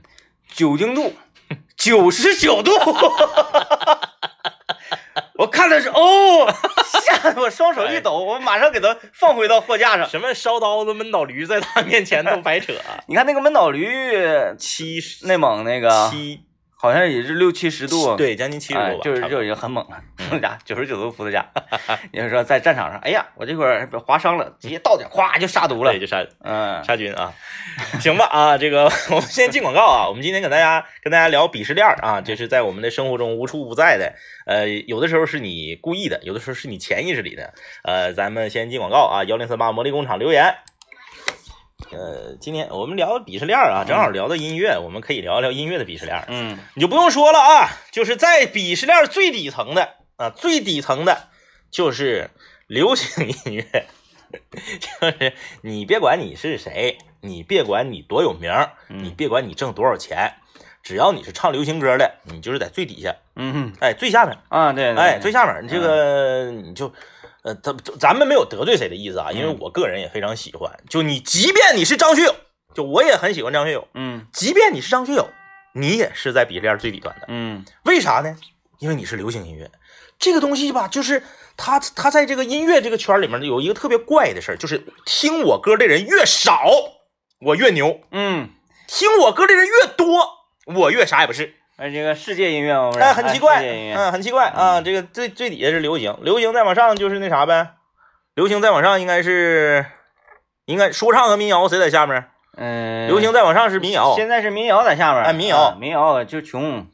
[0.52, 1.14] 酒精度
[1.76, 2.70] 九十九度，
[5.38, 6.46] 我看的是哦，
[7.04, 10.08] 吓得我双手一抖，我马上给它放回到货架上。
[10.08, 12.72] 什么烧刀子、闷倒驴，在他面前都白扯。
[13.08, 13.88] 你看那个闷倒驴，
[14.56, 16.40] 七十内蒙那个七，
[16.84, 19.96] 好像也是六七十度，对，将近七十哎多吧，就是就已经很猛了。
[20.18, 21.42] 伏特加九十九度伏特加，
[22.12, 26.00] 你就说在战场上，哎呀，我这会儿划伤了，直接倒点，咵就杀毒了对，。
[26.00, 27.32] 就杀嗯，杀菌啊。
[27.98, 30.06] 行吧啊，这个 我们先进广告啊。
[30.06, 34.12] 我们今天跟大家跟大家聊鄙视链儿啊，就是在我们的生活中无处不在的。
[34.44, 37.54] 呃，有的时候是你故意的，有的时候是你潜意识里的。
[37.82, 40.54] 呃，咱们先进广告啊，幺零三八魔力工厂留言。
[41.90, 46.24] 呃，今天我们聊鄙视链儿啊，正好聊到音乐，我们可以聊聊音乐的鄙视链儿。
[46.28, 46.58] 嗯。
[46.74, 51.28] 你就不用说了啊，就是在鄙视链最底层的啊，最底层的
[51.70, 52.30] 就是
[52.66, 53.86] 流行音乐，
[54.80, 58.50] 就是你别管你是谁，你别管你多有名
[58.88, 60.34] 你别管你挣多少钱，
[60.82, 66.92] 只要你是唱流行歌的，你就是在最底下，嗯哎，最下面，啊，对，对哎，最下面，你这个你就。
[67.44, 70.72] 呃，咱咱们没有得罪谁的意思啊，因为嗯我个人也非常喜欢。
[70.88, 72.34] 就你，即便你是张学友，
[72.74, 73.86] 就我也很喜欢张学友。
[73.92, 75.28] 嗯即便你是张学友，
[75.74, 77.26] 你也是在鄙视链最底端的。
[77.28, 78.34] 嗯为啥呢？
[78.80, 79.70] 因为你是流行音乐，
[80.18, 81.22] 这个东西吧，就是
[81.56, 86.62] 他他在这个音乐这个圈里面有一个特别怪的事儿，就是听我歌的人越少，
[87.40, 88.48] 我越牛；嗯，
[88.88, 90.06] 听我歌的人越多，
[90.74, 91.54] 我越啥也不是。
[91.76, 94.80] 哎，这个世界音乐哎，很奇怪，嗯，很奇怪啊。
[94.80, 97.70] 这个最最底下是流行，流行再往上就是那啥呗，
[98.34, 99.84] 流行再往上应该是
[100.66, 102.26] 应该说唱和民谣谁在下面？
[102.56, 106.86] 嗯，流行再往上是民谣，现在是民谣在下面，哎民谣啊民谣就穷，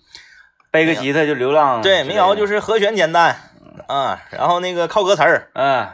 [0.70, 3.36] 背个吉他就流浪，对，民谣就是是和弦简单
[3.86, 5.88] 啊，然后那个靠歌词儿，嗯，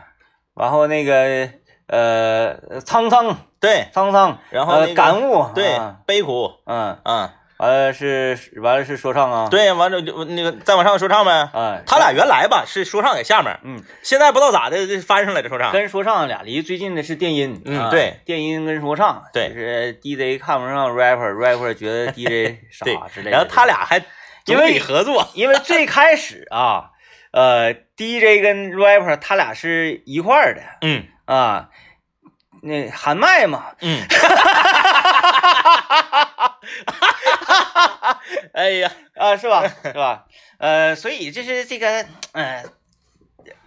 [0.55, 1.49] 然后那个
[1.88, 7.33] 呃沧桑对，沧桑，呃然后那个感悟，对啊，悲苦嗯，啊。
[7.59, 11.49] 完了是完了是说唱啊，，对，完了就那个再往上说唱呗。
[11.55, 15.73] 哎，他俩原来吧是说唱在下面，嗯，现在不知道咋的这翻上来的说唱。
[15.73, 19.49] 跟说唱俩离最近的是电音，啊嗯对，电音跟说唱，对。
[19.49, 24.03] 就是 DJ 看不上 rapper，rapper 觉得 DJ 傻之类的，然后他俩还
[24.47, 26.90] 因为合作， 因为最开始啊，
[27.33, 30.61] 呃，DJ 跟 rapper 他俩是一块儿的。
[30.83, 31.05] 嗯。
[31.25, 31.71] 啊，
[32.62, 34.03] 那喊麦嘛，嗯，
[38.53, 39.62] 哎呀，啊，是吧？
[39.85, 40.25] 是吧？
[40.59, 42.62] 呃，所以这是这个，呃，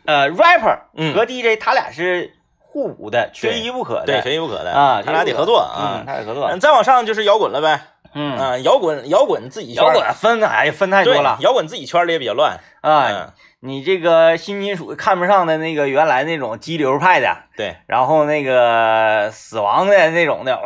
[0.06, 4.06] 呃，rapper 嗯和 DJ 他俩是互补的，缺一不可的。
[4.06, 6.04] 对，缺一不可的啊，他俩得合作嗯，啊。
[6.06, 6.60] 他俩合作嗯，。
[6.60, 7.82] 再往上就是摇滚了呗，
[8.14, 13.08] 嗯，啊，摇滚摇滚自己摇滚分哎呀分太多了摇滚自己圈里也比较乱啊。
[13.10, 20.62] 嗯，你这个新金属看不上的那个原来那种激流派的，对，然后那个死亡的那种的，哇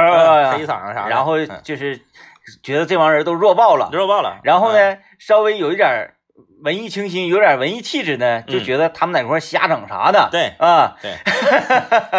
[0.00, 2.00] 嗯黑嗓子啥的，然后嗯就是
[2.62, 3.90] 觉得这帮人都弱爆了。
[3.92, 4.38] 弱爆了。
[4.42, 4.74] 然后嗯？
[4.92, 6.14] 呢，稍微有一点儿
[6.62, 10.28] 文艺清新，有点文艺气质呢，就嗯觉得他们在一块瞎整啥的。
[10.32, 11.12] 对啊，对，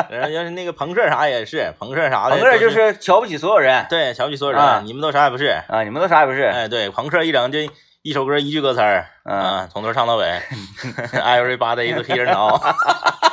[0.10, 2.70] 然后要是那个朋克啥也是，朋克啥的，朋克就。
[2.70, 5.62] 是瞧不起所有人对，瞧不起所有啊人，你们都啥也不是。
[5.68, 6.44] 啊，你们都啥也不是。
[6.44, 7.60] 哎，对，朋克一整就
[8.02, 10.26] 一首歌一句歌词儿，嗯啊，从头唱到尾，
[11.12, 12.58] Everybody is here now，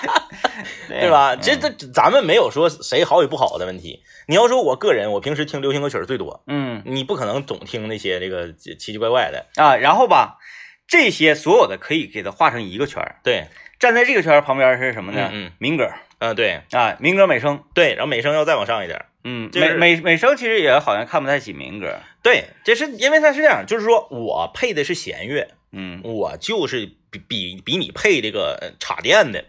[0.88, 1.34] 对吧？
[1.34, 4.02] 嗯这这咱们没有说谁好与不好的问题。
[4.26, 9.46] 你要说我个人，我平时听流行歌曲儿最多，嗯你不可能总听那些这个奇奇怪怪的。
[9.62, 10.38] 啊，然后吧，
[10.86, 13.46] 这些所有的可以给它画成一个圈儿，对，
[13.78, 15.30] 站在这个圈儿旁边是什么呢？
[15.32, 17.62] 嗯嗯民歌嗯、对啊，民歌美声。
[17.74, 19.04] 对，然后美声要再往上一点。
[19.24, 21.98] 嗯，美美美声其实也好像看不太起民歌。
[22.22, 29.44] 对，这是因为它是这样，就是说我配的是弦乐，嗯我就是比比比你配这个呃插电的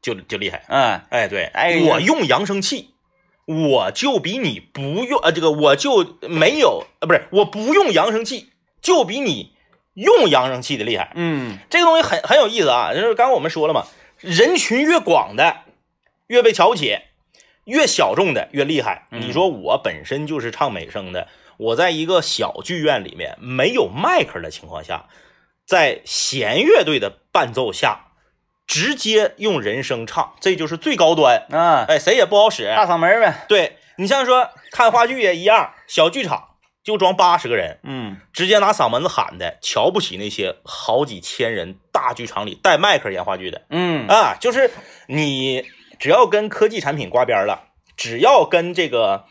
[0.00, 0.64] 就就厉害。
[0.68, 2.94] 嗯哎，对，哎我用扬声器，
[3.44, 9.52] 我就比你不用呃，这个我就没有啊，不是我不用扬声器，就比你
[10.00, 11.12] 用扬声器的厉害。
[11.14, 13.84] 嗯这个东西很很有意思啊，就是刚刚我们说了嘛，
[14.18, 15.58] 人群越广的
[16.28, 16.98] 越被瞧不起，
[17.64, 19.06] 越小众的越厉害。
[19.10, 25.06] 嗯你说我本身就是唱美声的，我在一个小剧院里面没有麦克的情况下，
[25.66, 28.06] 在弦乐队的伴奏下，
[28.66, 31.46] 直接用人声唱，这就是最高端。
[31.50, 32.66] 啊，哎，谁也不好使。
[32.74, 33.44] 大嗓门呗。
[33.48, 36.49] 对你像说看话剧也一样，小剧场
[36.82, 44.36] 就装八十个人，嗯直接拿嗓门子喊的，瞧不起那些好几千人大剧场里带麦克演话剧的嗯啊！
[44.40, 44.70] 就是
[45.06, 45.64] 你
[45.98, 49.24] 只要跟科技产品挂边了，只要跟这个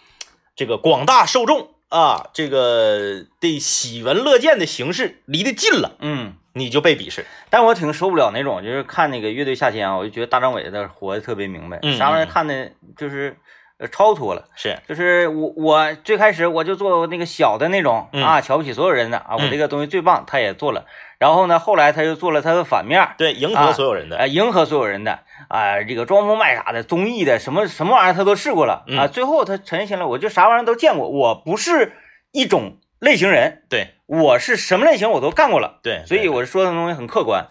[0.56, 6.36] 这个广大受众啊，这个的喜闻乐见的形式离得近了，嗯。
[6.54, 7.26] 你就被鄙视。
[7.52, 13.38] 但我挺受不了那种，就是看那个乐队夏天啊，我就觉得大张伟的活的特别明白，嗯啥玩意看的就是
[13.80, 14.48] 呃超脱了。
[14.56, 20.86] 是，就是我我最开始我就做那个小的那种嗯啊，瞧不起所有人的啊，我嗯这个东西最棒，他也做了。
[21.18, 24.18] 然后呢，后来他又做了他的反面，对，迎啊合所有人的。
[24.18, 31.94] 啊，迎合所有人的啊，这个装疯卖傻的综艺的什么什么玩意儿他都试过了啊，嗯最后他成型了，我就啥玩意儿都见过，我不是
[32.32, 37.48] 一种类型人，对我是什么类型我都干过了，对，所以我说的东西很客观。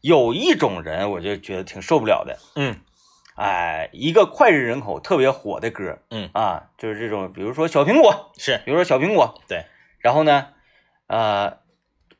[0.00, 2.76] 有一种人我就觉得挺受不了的，嗯
[3.34, 6.30] 哎，一个脍炙人口、特别火的歌，嗯。
[6.32, 8.60] 啊，就是这种，比如说小苹果，是。
[8.64, 9.64] 比如说小苹果，对，
[9.98, 10.48] 然后呢，
[11.08, 11.58] 呃，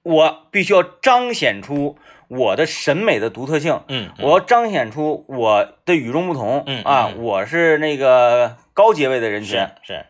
[0.03, 1.97] 我必须要彰显出
[2.29, 4.25] 我的审美的独特性，嗯，嗯。
[4.25, 10.07] 我要彰显出我的与众不同，嗯啊，嗯我是那个高阶位的人群是，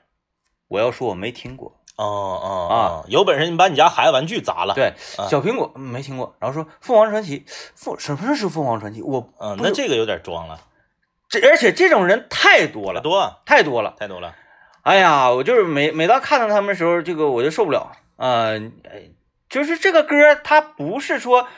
[0.68, 2.76] 我要说我没听过，哦哦啊。
[2.76, 5.28] 哦，有本事你把你家孩子玩具砸了。，对，啊。
[5.28, 9.02] 小苹果嗯没听过，然后说凤凰传奇，凤什么是凤凰传奇？
[9.02, 10.58] 我嗯，那这个有点装了，
[11.40, 13.94] 这而且这种人太多了，多太多了。
[13.98, 14.34] 太多了。
[14.82, 17.92] 哎呀，我就是每每当看到他们的时候，这个我就受不了。
[18.16, 19.10] 呃，哎
[19.48, 21.48] 就是这个歌，它不是说，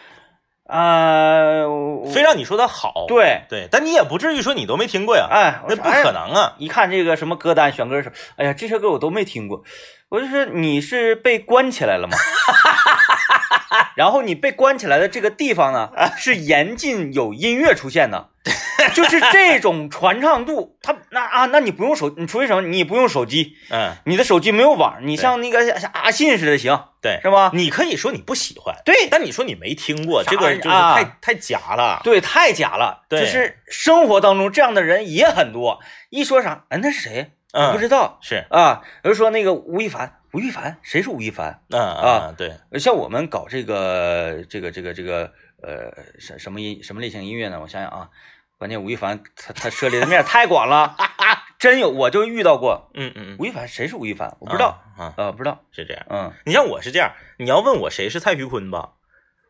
[0.68, 1.64] 呃，
[2.12, 6.54] 非让你说它好，对，对，但你也不至于说你都没听过呀，哎，我那不可能啊。
[6.58, 9.62] 一看这个什么歌单选歌手，哎呀，这些歌我都没听过。
[10.08, 12.16] 我就说你是被关起来了吗？
[13.96, 18.28] 然后你被关起来的这个地方呢，是严禁有音乐出现的，
[18.94, 27.50] 就是这种传唱度，它那啊，那你不用手，你除非什么，你不用手机，嗯，你的手机没有网，你像那个像阿信似的行，对，是吧？
[27.54, 32.00] 你可以说你不喜欢，对但你说你没听过，这个就是啊太太假了。
[32.04, 33.04] 对，太假了。
[33.08, 35.80] 对就是生活当中这样的人也很多。
[36.10, 37.32] 一说啥，哎，那是谁？
[37.52, 38.82] 嗯我不知道是，啊。
[39.02, 41.62] 有人说那个吴亦凡，吴亦凡谁是吴亦凡？
[41.70, 47.58] 嗯啊嗯，对，像我们搞这个这个这个这个呃什什么音什么类型音乐呢？
[47.62, 48.10] 我想想啊，
[48.58, 50.94] 关键吴亦凡他他涉猎的面太广了，
[51.58, 54.36] 真有我就遇到过嗯嗯嗯，吴亦凡，谁是吴亦凡？
[54.40, 56.04] 我不知道，啊，呃，不知道，是这样。
[56.10, 58.90] 嗯你像我是这样，你要问我谁是蔡徐坤吧，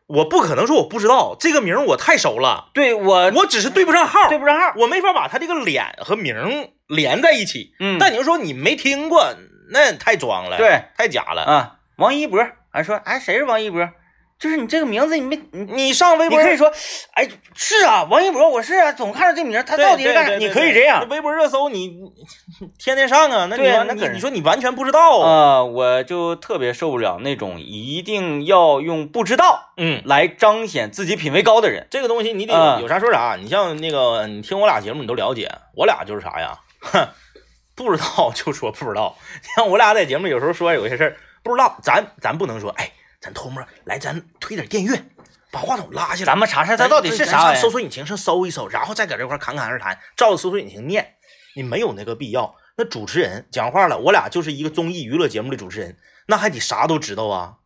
[0.07, 7.73] 我不可能说我不知道这个名，我太熟了，对我我只是对不上号，对不上号，我没法把他这个脸和名连在一起。
[7.81, 9.35] 嗯，但你要说你没听过，
[9.71, 11.43] 那太装了，，对太假了。
[11.43, 13.89] 啊，王一博，还说哎谁是王一博？
[14.39, 16.71] 就是你这个名字你没你你上微博，你可以说，
[17.15, 22.11] 哎，是啊，王一博，我是啊，总看着这名，他到底是干你可以这样微博热搜你你
[22.77, 31.87] 天天上啊，那你啊说那你你说你完全不知道，啊、我就特别受不了那种一定要用不知道嗯，来彰显自己品味高的人。
[31.89, 33.37] 这个东西你得有啥说啥。
[33.41, 37.07] 你像那个，你听我俩节目你都了解，我俩就是啥呀，哼，
[37.77, 39.15] 不知道就说不知道。
[39.55, 44.97] 像我俩在节目有时候说有些事儿不知道，咱咱不能说，哎，咱偷摸来，咱推点电乐，
[45.51, 47.61] 把话筒拉下来，咱们查查它到底是啥玩意。
[47.61, 51.13] 搜索引擎上搜一搜，然后再搁这块侃侃而谈，照着搜索引擎念，
[51.55, 52.55] 你没有那个必要。
[52.77, 57.57] 那主持人讲话了，我俩就是一个综艺娱乐节目的主持人，那还得啥都知道啊，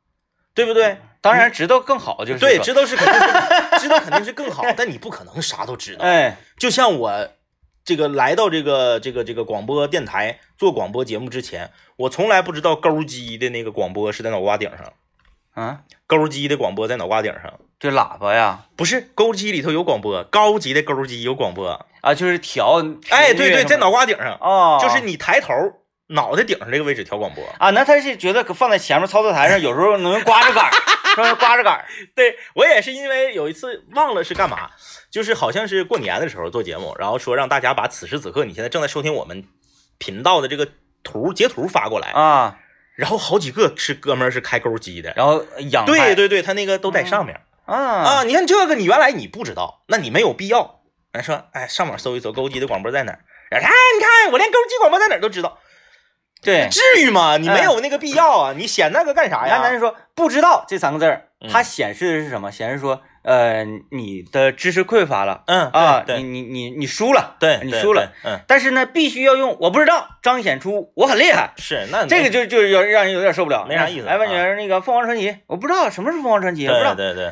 [0.54, 0.98] 对不对？
[1.22, 6.04] 当然知道更好，就是对，知道是肯定是知道肯定是更好，但你不可能啥都知道。
[6.04, 7.30] 哎，就像我
[7.84, 14.94] 这个来到这个这个这个广播电台做广播节目之前，我从来不知道钩机的那个广播是在脑瓜顶上。
[15.54, 21.86] 啊，钩机的广播在脑瓜顶上，这喇叭呀，不是钩机里头有广播，高级的钩机有广播。
[22.02, 22.82] 啊，就是调。
[23.10, 25.54] 哎，对对，在脑瓜顶上，哦，就是你抬头，
[26.08, 27.44] 脑袋顶上这个位置调广播。
[27.60, 30.72] 啊，那他是觉得放在前面操作台上，有时候能刮着杆
[31.12, 31.86] 儿，是不是刮着杆儿？
[32.16, 34.70] 对我也是因为有一次忘了是干嘛，
[35.10, 39.44] 就是好像是过年的时候做节目，然后说让大家把此时此刻你现在正在收听我们
[39.98, 40.68] 频道的这个
[41.04, 42.60] 图截图发过来，啊，
[42.96, 47.42] 然后好几个是哥们儿是开钩机的，然后养对对对，他那个都在上面。
[47.66, 50.82] 啊啊，你看这个，你原来你不知道，那你没有必要。
[51.14, 53.20] 人说，哎，上网搜一搜钩机的广播在哪儿？
[53.52, 55.60] 哎，你看我连钩机广播在哪儿都知道，
[56.42, 56.68] 对。
[56.70, 57.38] 至于吗？
[57.38, 58.54] 你没有那个必要啊！
[58.58, 59.58] 你显那个干啥呀？
[59.58, 62.52] 你看咱说不知道这三个字儿，嗯它显示的是什么？
[62.52, 76.96] 显示说，呃，你的知识匮乏了嗯啊，你你你你输了，对，你输了。，嗯，但是呢，必须要用我不知道彰显出我很厉害，是那这个就就有让人有点受不了，没啥意思来，问啊你那个凤凰传奇，我不知道什么是凤凰传奇，我不知道。
[76.96, 77.32] 对对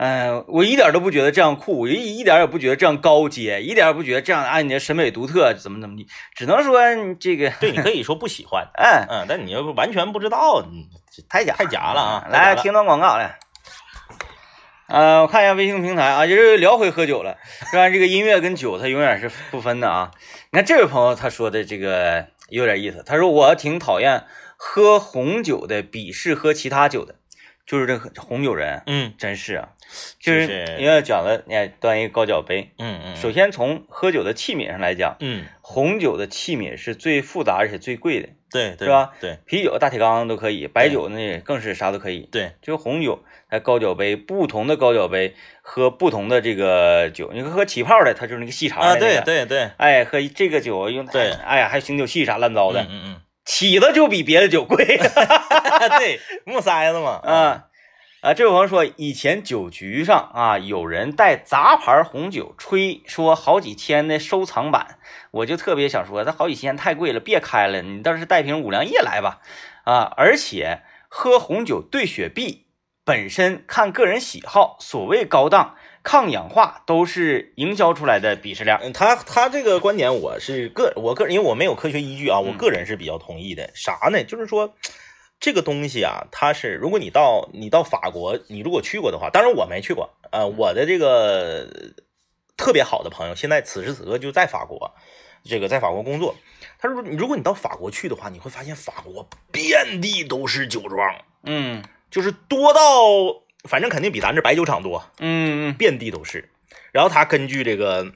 [0.00, 6.80] 对，嗯，我一点都不觉得这样酷，我一一点也不觉得这样高阶，一点也不觉得这样按你的审美独特怎么怎么地，只能说
[7.20, 10.88] 这个，对，你可以说不喜欢，嗯， 嗯，但你要不完全不知道，嗯
[11.28, 12.28] 太假太假了啊！
[12.30, 13.38] 来，听段广告来。
[14.86, 17.36] 呃，我看一下微信平台啊，就是聊回喝酒了，
[17.70, 17.90] 是吧？
[17.90, 20.12] 这个音乐跟酒它永远是不分的啊。
[20.50, 24.24] 你看这位朋友他说的这个有点意思，他说我挺讨厌
[24.56, 27.16] 喝红酒的，鄙视喝其他酒的，
[27.70, 29.14] 就是这个红酒人，嗯。
[29.16, 29.68] 真是啊，
[30.18, 39.12] 就是就是因为讲了，你看端一个高脚杯，嗯嗯，首先从喝酒的器皿上来讲，嗯，红酒的器皿是最复杂而且最贵的，对对是吧？
[39.20, 39.38] 对。
[39.46, 42.28] 啤酒大铁缸都可以，白酒呢更是啥都可以。
[42.32, 49.46] 对，就红酒，它高脚杯，不同的高脚杯喝不同的这个酒，你喝起泡的，它就是那个细长的、啊，那个，对，对。
[49.46, 53.20] 对，哎，喝这个酒用，对哎呀，还有醒酒器啥乱糟的，嗯嗯
[53.52, 57.64] 起子就比别的酒贵嗯， 对，木塞子嘛，啊
[58.20, 58.32] 啊！
[58.32, 64.98] 这位朋友说，以前酒局上啊，有人带杂牌红酒吹，说好几千的收藏版，
[65.32, 69.40] 我就特别想说，这好几千太贵了，别开了，你倒是带瓶五粮液来吧，
[69.82, 70.12] 啊！
[70.16, 72.66] 而且喝红酒兑雪碧
[73.04, 78.78] 本身看个人喜好，所谓高档、抗氧化都是营销出来的鄙视链。
[78.82, 83.70] 嗯，他他这个观点我是个我个人，因为我没有科学依据啊，我嗯个人是比较同意的。
[83.74, 84.24] 啥呢？
[84.24, 84.74] 就是说
[85.38, 91.68] 这个东西啊，它是如果你到你到法国，你如果去过的话，当然我没去过，呃，我的这个
[92.56, 94.94] 特别好的朋友现在此时此刻就在法国，
[95.44, 96.34] 这个在法国工作。
[96.78, 102.80] 他说，如果你到法国去的话，你会发现法国遍地都是酒庄，嗯就是多到
[103.64, 105.04] 反正肯定比咱这白酒厂多。
[105.18, 106.48] 嗯嗯遍地都是。
[106.92, 108.10] 然后他根据这个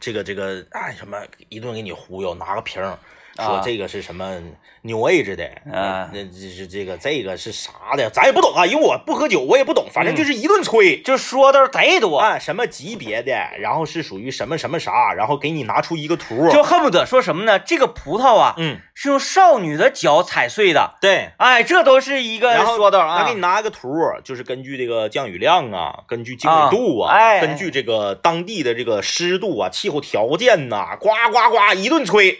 [0.00, 2.98] 这个这个哎什么一顿给你忽悠，拿个瓶儿
[3.38, 4.40] 说啊这个是什么
[4.82, 11.00] New Age 的啊那这是这个这个是啥的，咱也不懂啊，因为我不喝酒，我也不懂，反正嗯就是一顿吹。
[11.02, 17.58] 就说的贼多，啊，什么级别的，然后是属于什么什么啥，然后给你拿出一个图，就恨不得说什么呢？
[17.58, 20.94] 这个葡萄啊，嗯，是用少女的脚踩碎的。
[21.00, 23.18] 对，哎，这都是一个然后说道啊。
[23.18, 23.88] 他给你拿个图，
[24.24, 32.38] 就是根据这个降雨量啊，根据经纬度啊，啊哎根据这个当地的这个湿度啊、气候条件呐、呱呱呱一顿吹，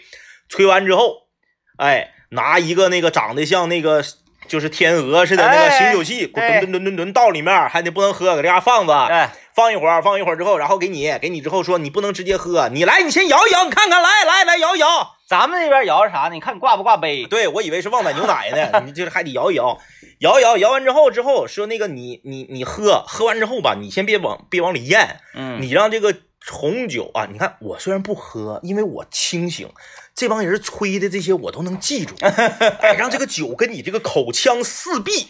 [0.48, 1.28] 吹完之后，
[1.76, 4.02] 哎，拿一个那个长得像那个
[4.48, 15.14] 就是天鹅似的那个哎醒酒器，对吨吨吨吨吨倒里面，还得不能喝，搁这嘎放着，哎，放一会儿，放一会儿之后，然后给你，给你之后说你不能直接喝，你来，你先摇一摇，你看看，来来来摇一摇。
[15.28, 16.30] 咱们那边摇是啥呢？
[16.32, 17.26] 你看你挂不挂杯？
[17.26, 19.78] 对我以为是旺仔牛奶呢， 你就是还得摇一摇，
[20.20, 26.14] 摇一摇，摇完之后之后说那个你你你喝，喝完之后吧，你先别往别往里咽，嗯，你让这个
[26.50, 29.68] 红酒啊，你看我虽然不喝，因为我清醒，
[30.18, 35.28] 这帮人吹的这些我都能记住，哎，让这个酒跟你这个口腔四壁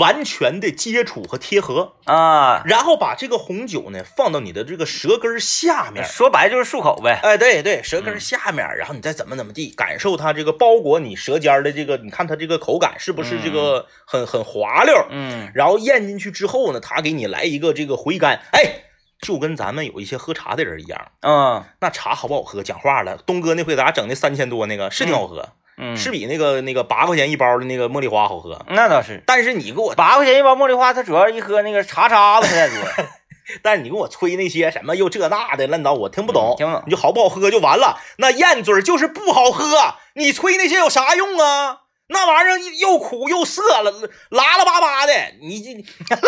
[0.00, 6.02] 完全的接触和贴合，啊，然后把这个红酒呢放到你的这个舌根下面。
[6.02, 7.20] 说白就是漱口呗。
[7.22, 15.08] 哎，对对，舌嗯根下面，然后你再怎么怎么地，感受它这个包裹你舌尖儿的这个，你看它这个口感是不是这个很很滑溜儿？
[15.10, 18.84] 嗯然后咽进去之后呢，它给你来一个这个回甘，哎，
[19.22, 22.62] 就跟咱们有一些喝茶的人一样，嗯那茶好不好喝？
[22.62, 25.48] 讲话了，东哥那回咱俩整的三千多那个是挺好喝，
[25.78, 28.60] 嗯，是比那个那个八块钱一包的那个茉莉花好喝。
[28.68, 29.22] 那倒是。
[29.24, 32.76] 但是你给我，八块钱一包茉莉花，它主要一喝那个茶渣子太多，
[33.62, 38.00] 但是你给我吹那些什么又这那的烂叨，我听不懂，嗯听不懂你就好不好喝就完了。
[38.18, 41.81] 那咽嘴就是不好喝，你吹那些有啥用啊？
[42.12, 43.92] 那玩意儿又苦又涩了，
[44.30, 45.72] 拉拉巴巴的，你这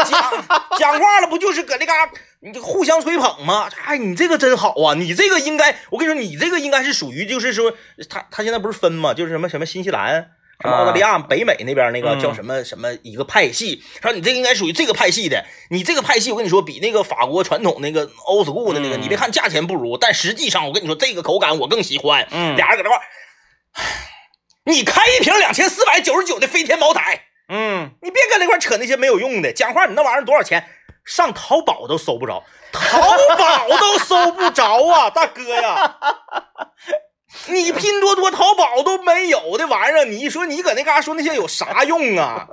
[0.04, 0.44] 讲
[0.78, 1.92] 讲话了不就是搁那嘎
[2.40, 3.68] 你这互相吹捧吗？
[3.84, 4.94] 哎，你这个真好啊！
[4.94, 7.72] 你这个应该，我跟你说，你这个应该是属于就是说，
[8.10, 9.14] 他他现在不是分吗？
[9.14, 10.30] 就是什么什么新西兰，
[10.60, 22.28] 什么澳大利亚、北美那边那个嗯叫什么什么一个派系，说你这个应该属于这个派系的，你这个派系我跟你说比那个法国传统那个 old school 的那个，嗯你别看价钱不如，但实际上我跟你说这个口感我更喜欢。
[22.30, 23.02] 嗯俩人搁那块儿，
[24.64, 30.66] 你开一瓶两千四百九十九的飞天茅台，嗯，你别跟那块扯那些没有用的，讲话你那玩意儿多少钱？
[31.04, 32.42] 上淘宝都搜不着，
[32.72, 32.98] 淘
[33.36, 35.96] 宝都搜不着啊，大哥呀！
[37.48, 42.48] 你拼多多、淘宝都没有的玩意儿，你说你搁那嘎说那些有啥用啊？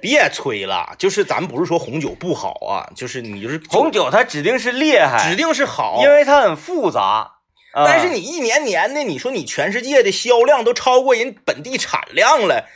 [0.00, 7.32] 别吹了，就是咱不是说红酒不好啊，就是你就是红酒它指定是厉害，指定是好，因为它很复杂。
[7.74, 12.66] 啊但是你一年年的，你说你全世界的销量都超过人本地产量了，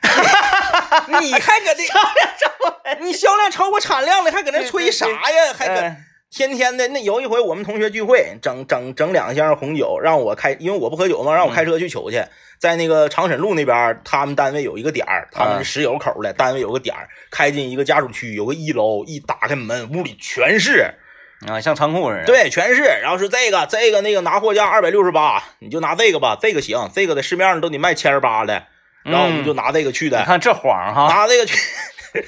[1.20, 5.52] 你还搁这销量超，你销量超过产量了，还搁那吹啥呀？
[5.52, 6.86] 还搁哎天天的。
[6.88, 12.22] 那有一回我们同学聚会，整整整两箱红酒，让我开，因为我不喝酒嘛，让我开车去取去。
[12.60, 20.94] 在那个长沈路那边，他们单位有一个点儿，他们是石油口的，单位有个点儿，开进一个家属区，有个一楼，一打开门，屋里全是。
[21.48, 22.82] 啊，像仓库似的。，对，全是。
[22.82, 28.66] 然后是这个这个那个拿货价二百六十八，你就拿这个吧，这个行，这个在市面上都得卖千儿八的。
[29.02, 31.56] 然后我们就拿这个去的，你看这谎哈，拿这个去，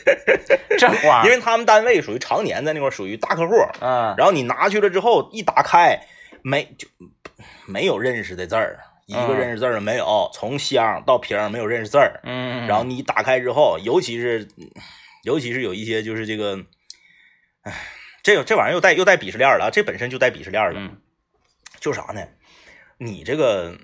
[0.79, 3.55] 这谎，因为他们单位属于常年在那块儿属于大客户。
[3.81, 6.01] 嗯，然后你拿去了之后，一打开
[6.43, 6.89] 没就
[7.67, 12.21] 没有认识的字儿，一个嗯认识字儿都没有，从箱到瓶没有认识字儿。
[12.25, 14.49] 嗯，然后你一打开之后，尤其是
[15.25, 16.59] 尤其是有一些就是这个，
[17.65, 17.75] 哎，
[18.23, 20.81] 这个这玩意儿又带又带鄙视链了啊，这本身就带鄙视链了。
[20.81, 20.97] 嗯
[21.81, 22.25] 就啥呢？
[22.99, 23.77] 你这个，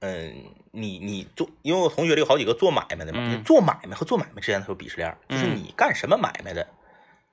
[0.00, 6.66] 嗯、你你做，因为我同学里有好几个做买卖的嘛，嗯做买卖和做买卖之间它有鄙视链，就是嗯你干什么买卖的，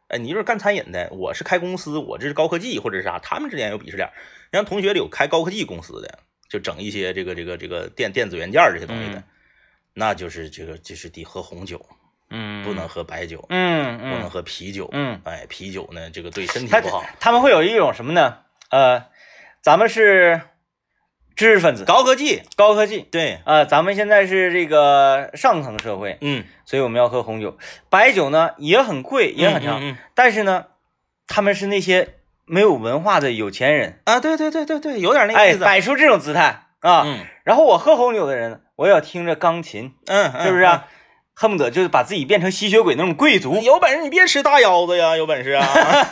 [0.10, 4.12] 哎，你就是干餐饮的，我是开公司，我这是高科技或者是啥，他们之间有鄙视链儿。
[4.52, 9.24] 像同学里有开高科技公司的，就整一些这个这个这个电电子元件这些东西的，嗯
[9.94, 11.86] 那就是这个就是得喝红酒，
[12.32, 14.90] 嗯，不能，喝白酒，嗯不能嗯喝啤酒。
[14.92, 17.04] 嗯，哎，啤酒呢，这个对身体不好。
[17.20, 18.38] 他们会有一种什么呢？
[18.70, 19.06] 呃，
[19.62, 20.42] 咱们是
[21.36, 27.58] 知识分子，高科技，高科技，对，呃，咱们现在是这个上层社会，嗯，所以我们要喝红酒。
[27.90, 30.68] 白酒呢也很贵，也很嗯长，嗯嗯但是呢，
[31.28, 32.16] 他们是那些
[32.46, 35.60] 没有文化的有钱人，啊，对对对对对，有点那意思。
[35.60, 37.04] 摆出这种姿态啊。
[37.06, 40.88] 嗯然后我喝红酒的人，我也要听着钢琴，嗯，嗯是不是、啊？
[41.34, 43.64] 恨不得就是把自己变成吸血鬼那种贵族嗯。
[43.64, 45.66] 有本事你别吃大腰子呀，有本事啊，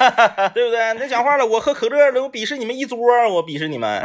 [0.55, 0.93] 对不对？
[0.99, 2.97] 那讲话了，我喝可乐了，我鄙视你们一桌，
[3.29, 4.01] 我鄙视你们，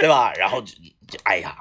[0.00, 0.32] 对吧？
[0.38, 0.74] 然后就
[1.08, 1.54] 就哎呀，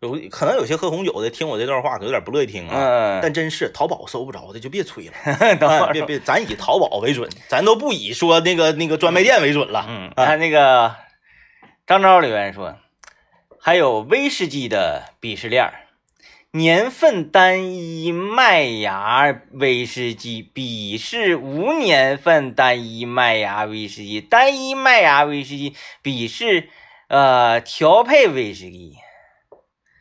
[0.00, 2.74] 就有可能有些喝红酒的听我这段话，可有点不乐意听啊。
[2.78, 5.12] 嗯，但真是淘宝搜不着的就别吹了，
[5.92, 9.84] 别别，咱以淘宝为准，咱都不以说那个那个专卖店为准了。
[9.88, 10.94] 嗯，啊看那个
[11.86, 12.74] 张昭留言说，
[13.62, 15.86] 还有威士忌的鄙视链儿，
[16.52, 26.70] 年份单一麦芽威士忌鄙视无年份单一麦芽威士忌，单一麦芽威士忌鄙视
[27.08, 28.96] 呃调配威士忌，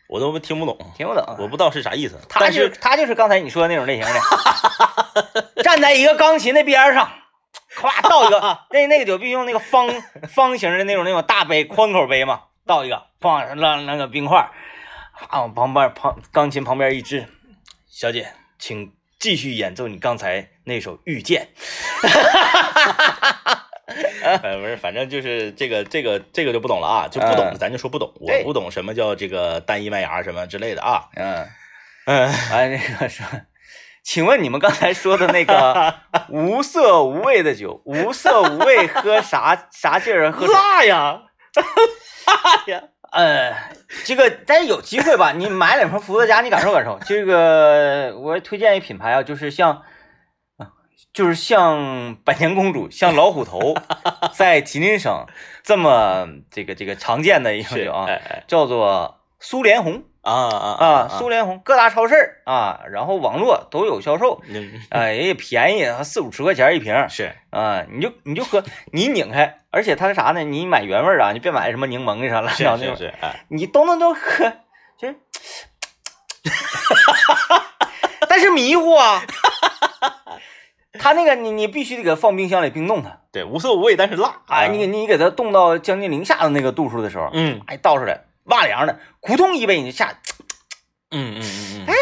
[0.07, 1.23] 我都听不懂，听不懂。
[1.37, 2.17] 我不知道是啥意思。
[2.29, 7.11] 他但就是他就是刚才你说的那种类型的， 站在一个钢琴的边儿上，
[7.75, 9.89] 咵倒一个， 那那个酒必须用那个方
[10.29, 14.51] 方形的那种那种大杯宽口杯嘛，倒一个，放让那个冰块儿，
[15.29, 17.27] 啊，往旁边旁钢琴旁边一支，
[17.87, 21.49] 小姐，请继续演奏你刚才那首《遇见》。
[24.21, 31.09] 呃，不是，反正就是这个这个这个就不懂了啊，就不懂嗯咱就说不懂，我不懂什么叫这个单一麦芽什么之类的啊。
[31.15, 31.49] 嗯，
[32.05, 33.25] 嗯， 哎，那个说，
[34.03, 35.95] 请问你们刚才说的那个
[36.29, 40.31] 无色无味的酒，无色无味喝啥啥劲儿？
[40.31, 40.53] 喝啥？
[40.53, 41.21] 辣呀，
[42.27, 43.55] 辣呀，呃，
[44.05, 46.99] 这个但是有机会吧， 你买两瓶伏特加，你感受感受。
[47.05, 49.83] 这个我推荐一品牌啊，就是像，
[50.57, 50.69] 啊
[51.11, 53.75] 就是像百年公主， 像老虎头，
[54.33, 55.25] 在吉林省
[55.63, 58.07] 这么这个这个常见的一种酒啊，
[58.47, 66.93] 叫做苏联红啊啊啊，苏联红，各大超市啊，然后网络都有销售， 嗯 哎，也便宜，四五十块钱一瓶。
[67.09, 70.43] 是啊，你就你就喝，你拧开，而且它是啥呢？
[70.43, 74.19] 你买原味儿啊，你别买什么柠檬的啥乱七是是是，哎，你都能都喝，
[74.97, 75.15] 就是，
[78.27, 79.21] 但是迷糊啊。
[81.01, 90.19] 它那个你你必须得给它放冰箱里冰冻它，对，无色无味，但是辣，哎，你给你给它冻到将近零下的那个度数的时候，嗯哎，倒出来哇凉的，咕咚一杯你就下，
[91.11, 91.95] 嗯嗯嗯嗯，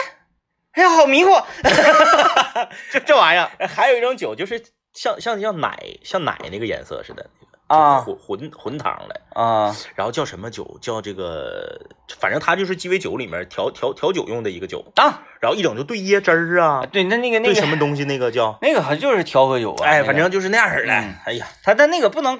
[0.74, 1.32] 哎呀，好迷糊，
[2.92, 7.30] 这这玩意儿，哎，还有一种酒就是像像像奶像奶那个颜色似的，
[7.68, 8.00] 啊。
[8.02, 9.76] 混混混汤的，啊。
[9.96, 10.78] 然后叫什么酒？
[10.82, 11.80] 叫这个，
[12.20, 20.06] 反正它就是鸡尾酒里面调调调酒用的一个酒，啊，然后一整就兑椰汁儿啊，对，那那个那兑个什么东西那个叫， 那个好像就是调和酒啊，哎，那个。
[20.06, 21.16] 反正就是那样式的嗯。
[21.26, 22.40] 哎呀，它但那个不能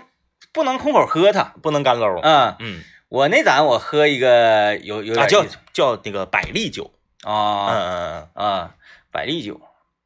[0.54, 2.20] 不能空口喝它，不能干搂。
[2.22, 6.92] 嗯，嗯，我那咱我喝一个有有啊，叫叫那个百利酒。
[7.26, 8.72] 嗯啊嗯嗯，啊，
[9.12, 9.60] 百利酒，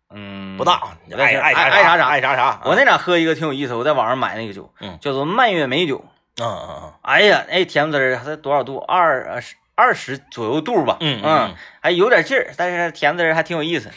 [0.10, 2.62] 嗯，不大，爱爱爱爱啥啥爱啥啥。
[2.64, 6.04] 我那咋喝一个挺有意思，我在网上买那个酒，嗯叫做蔓越莓酒。
[6.42, 8.78] 嗯嗯哎呀，哎，甜不滋儿，它多少度？
[8.78, 10.98] 二二十二十左右度吧。
[11.02, 13.92] 嗯嗯嗯，还有点劲儿，但是甜滋儿还挺有意思。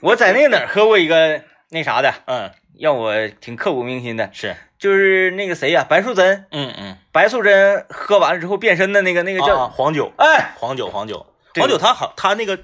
[0.00, 12.58] 我在那个哪儿喝过一个那啥的，嗯，让我挺刻骨铭心的，是，就是那个谁呀、白素贞，嗯嗯，白素贞喝完了之后变身的那个那个叫，啊黄酒，哎，黄酒，黄酒，对黄酒，它好，它那个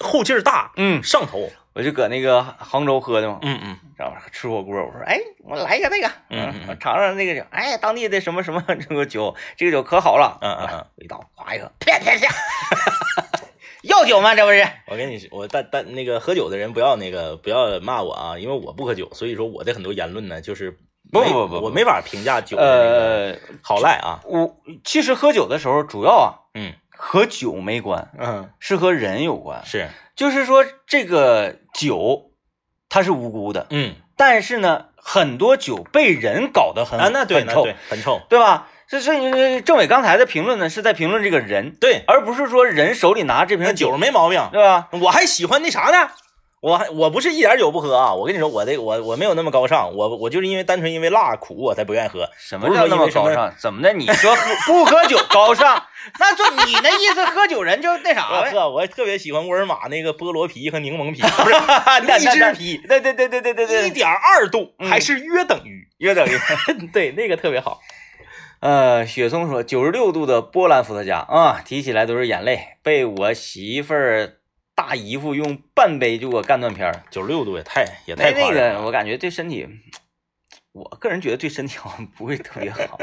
[0.00, 1.50] 后劲儿大，嗯，上头。
[1.74, 4.20] 我就搁那个杭州喝的嘛，嗯嗯知道吧？
[4.32, 12.34] 吃火锅，我说，哎，我来一个那个，嗯嗯我尝尝那个酒，哎，当地的什么什么这个酒，这个酒可好了，嗯嗯嗯，味道，哗一喝，啪啪啪，
[13.82, 14.34] 要酒吗？
[14.34, 14.66] 这不是？
[14.88, 20.76] 我跟你说，我但但那个喝酒的人不要那个不要骂我啊，因为我不喝酒，所以说我的很多言论呢，就是没
[21.12, 24.20] 不不不不我没法评价酒的好赖啊。
[24.24, 29.64] 我其实喝酒的时候，主要啊嗯和酒没关，嗯，是和人有关。
[29.64, 32.32] 是，就是说，这个酒
[32.88, 38.68] 它是无辜的，嗯但是呢，很多酒被人搞得很啊，那对很臭对，很臭，对吧？
[38.88, 44.48] 这这呃政委刚才的评论呢，是在评论这个人，对，而不是说人手里拿这瓶那酒没毛病。
[44.50, 44.88] 对吧？
[44.92, 46.10] 我还喜欢那啥呢，
[46.60, 52.26] 我还我不是一点酒不喝啊，我跟你说，我这我我没有那么高尚，我我就是因为单纯因为辣苦我才不愿意喝。
[52.26, 53.52] 不是什么叫那么么高尚？
[53.58, 53.92] 怎么的？
[53.92, 55.82] 你说喝不喝酒高尚？
[56.18, 58.52] 那就你那意思，喝酒人就那啥呗？
[58.54, 61.54] 我，我特别喜欢沃尔玛那个菠萝啤和柠檬啤，不是
[62.06, 66.30] 那荔枝啤，对对对对对对对，一点二度，嗯还是约等于，约等于。
[66.92, 67.80] 对，那个特别好。
[68.60, 74.37] 呃，雪松说，九十六度的波兰伏特加啊，提起来都是眼泪，被我媳妇儿
[74.78, 77.02] 大姨夫用半杯就给我干断片儿。
[77.10, 78.52] 九十六度也太也太那。
[78.52, 79.66] 个，我感觉对身体，
[80.70, 82.96] 我个人觉得对身体好像不会特别好。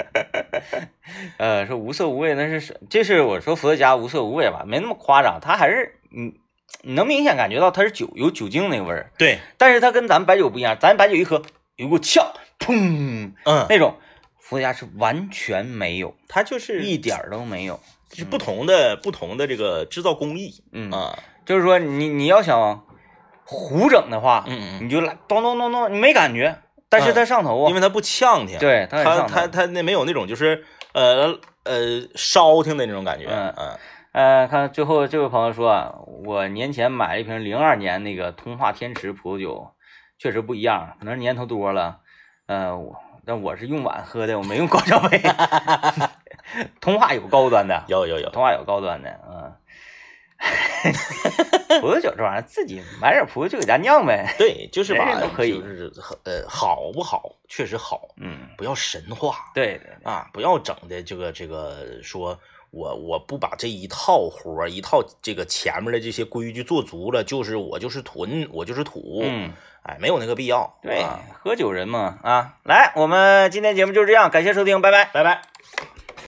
[1.36, 2.80] 呃，说无色无味，那是什？
[2.90, 6.34] 这是我说伏特加无色无味吧，没那么夸张，它还是嗯，
[6.84, 11.44] 你能明显感觉到它是酒有酒精那个味儿，对，但是它跟咱们白酒不一样，咱白酒一喝
[11.76, 13.98] 有股呛，砰嗯，那种，
[14.40, 17.78] 伏特加是完全没有，它就是一点儿都没有。
[18.08, 22.86] 就是不同的不同的这个制造工艺嗯，啊，就是说你你要想
[23.44, 26.58] 胡整的话，嗯嗯，你就来咚咚咚咚，你没感觉，
[26.90, 33.54] 但是它上头啊，因为它不呛挺，对它很它它它那没有那种就是呃呃烧挺的那种感觉，嗯。
[33.58, 33.78] 嗯。
[34.12, 35.94] 呃，看最后这位朋友说啊，
[36.24, 39.72] 我年前买了一瓶零二年那个通化天池葡萄酒，
[40.18, 41.98] 确实不一样，可能是年头多了。
[42.46, 45.22] 呃，我但我是用碗喝的，我没用高脚杯。
[46.80, 49.54] 通化有高端的，有有有，通化有高端的，嗯。
[51.82, 54.34] 葡萄酒这玩意儿，自己买点葡萄酒给家酿呗。
[54.38, 55.92] 对，就是吧人人都，可以就是
[56.24, 62.40] 呃好不好，确实好，嗯，不要神话对对对，啊，不要整的这个这个说。
[62.72, 70.78] 我我不把这一套活儿一套这个前面的这些规矩做足了，就是我就是囤，我就是土，嗯，哎，没有那个必要。
[70.82, 72.56] 对啊，喝酒人嘛啊。
[72.66, 75.06] 来，我们今天节目就是这样，感谢收听，拜拜。
[75.14, 75.42] 拜拜。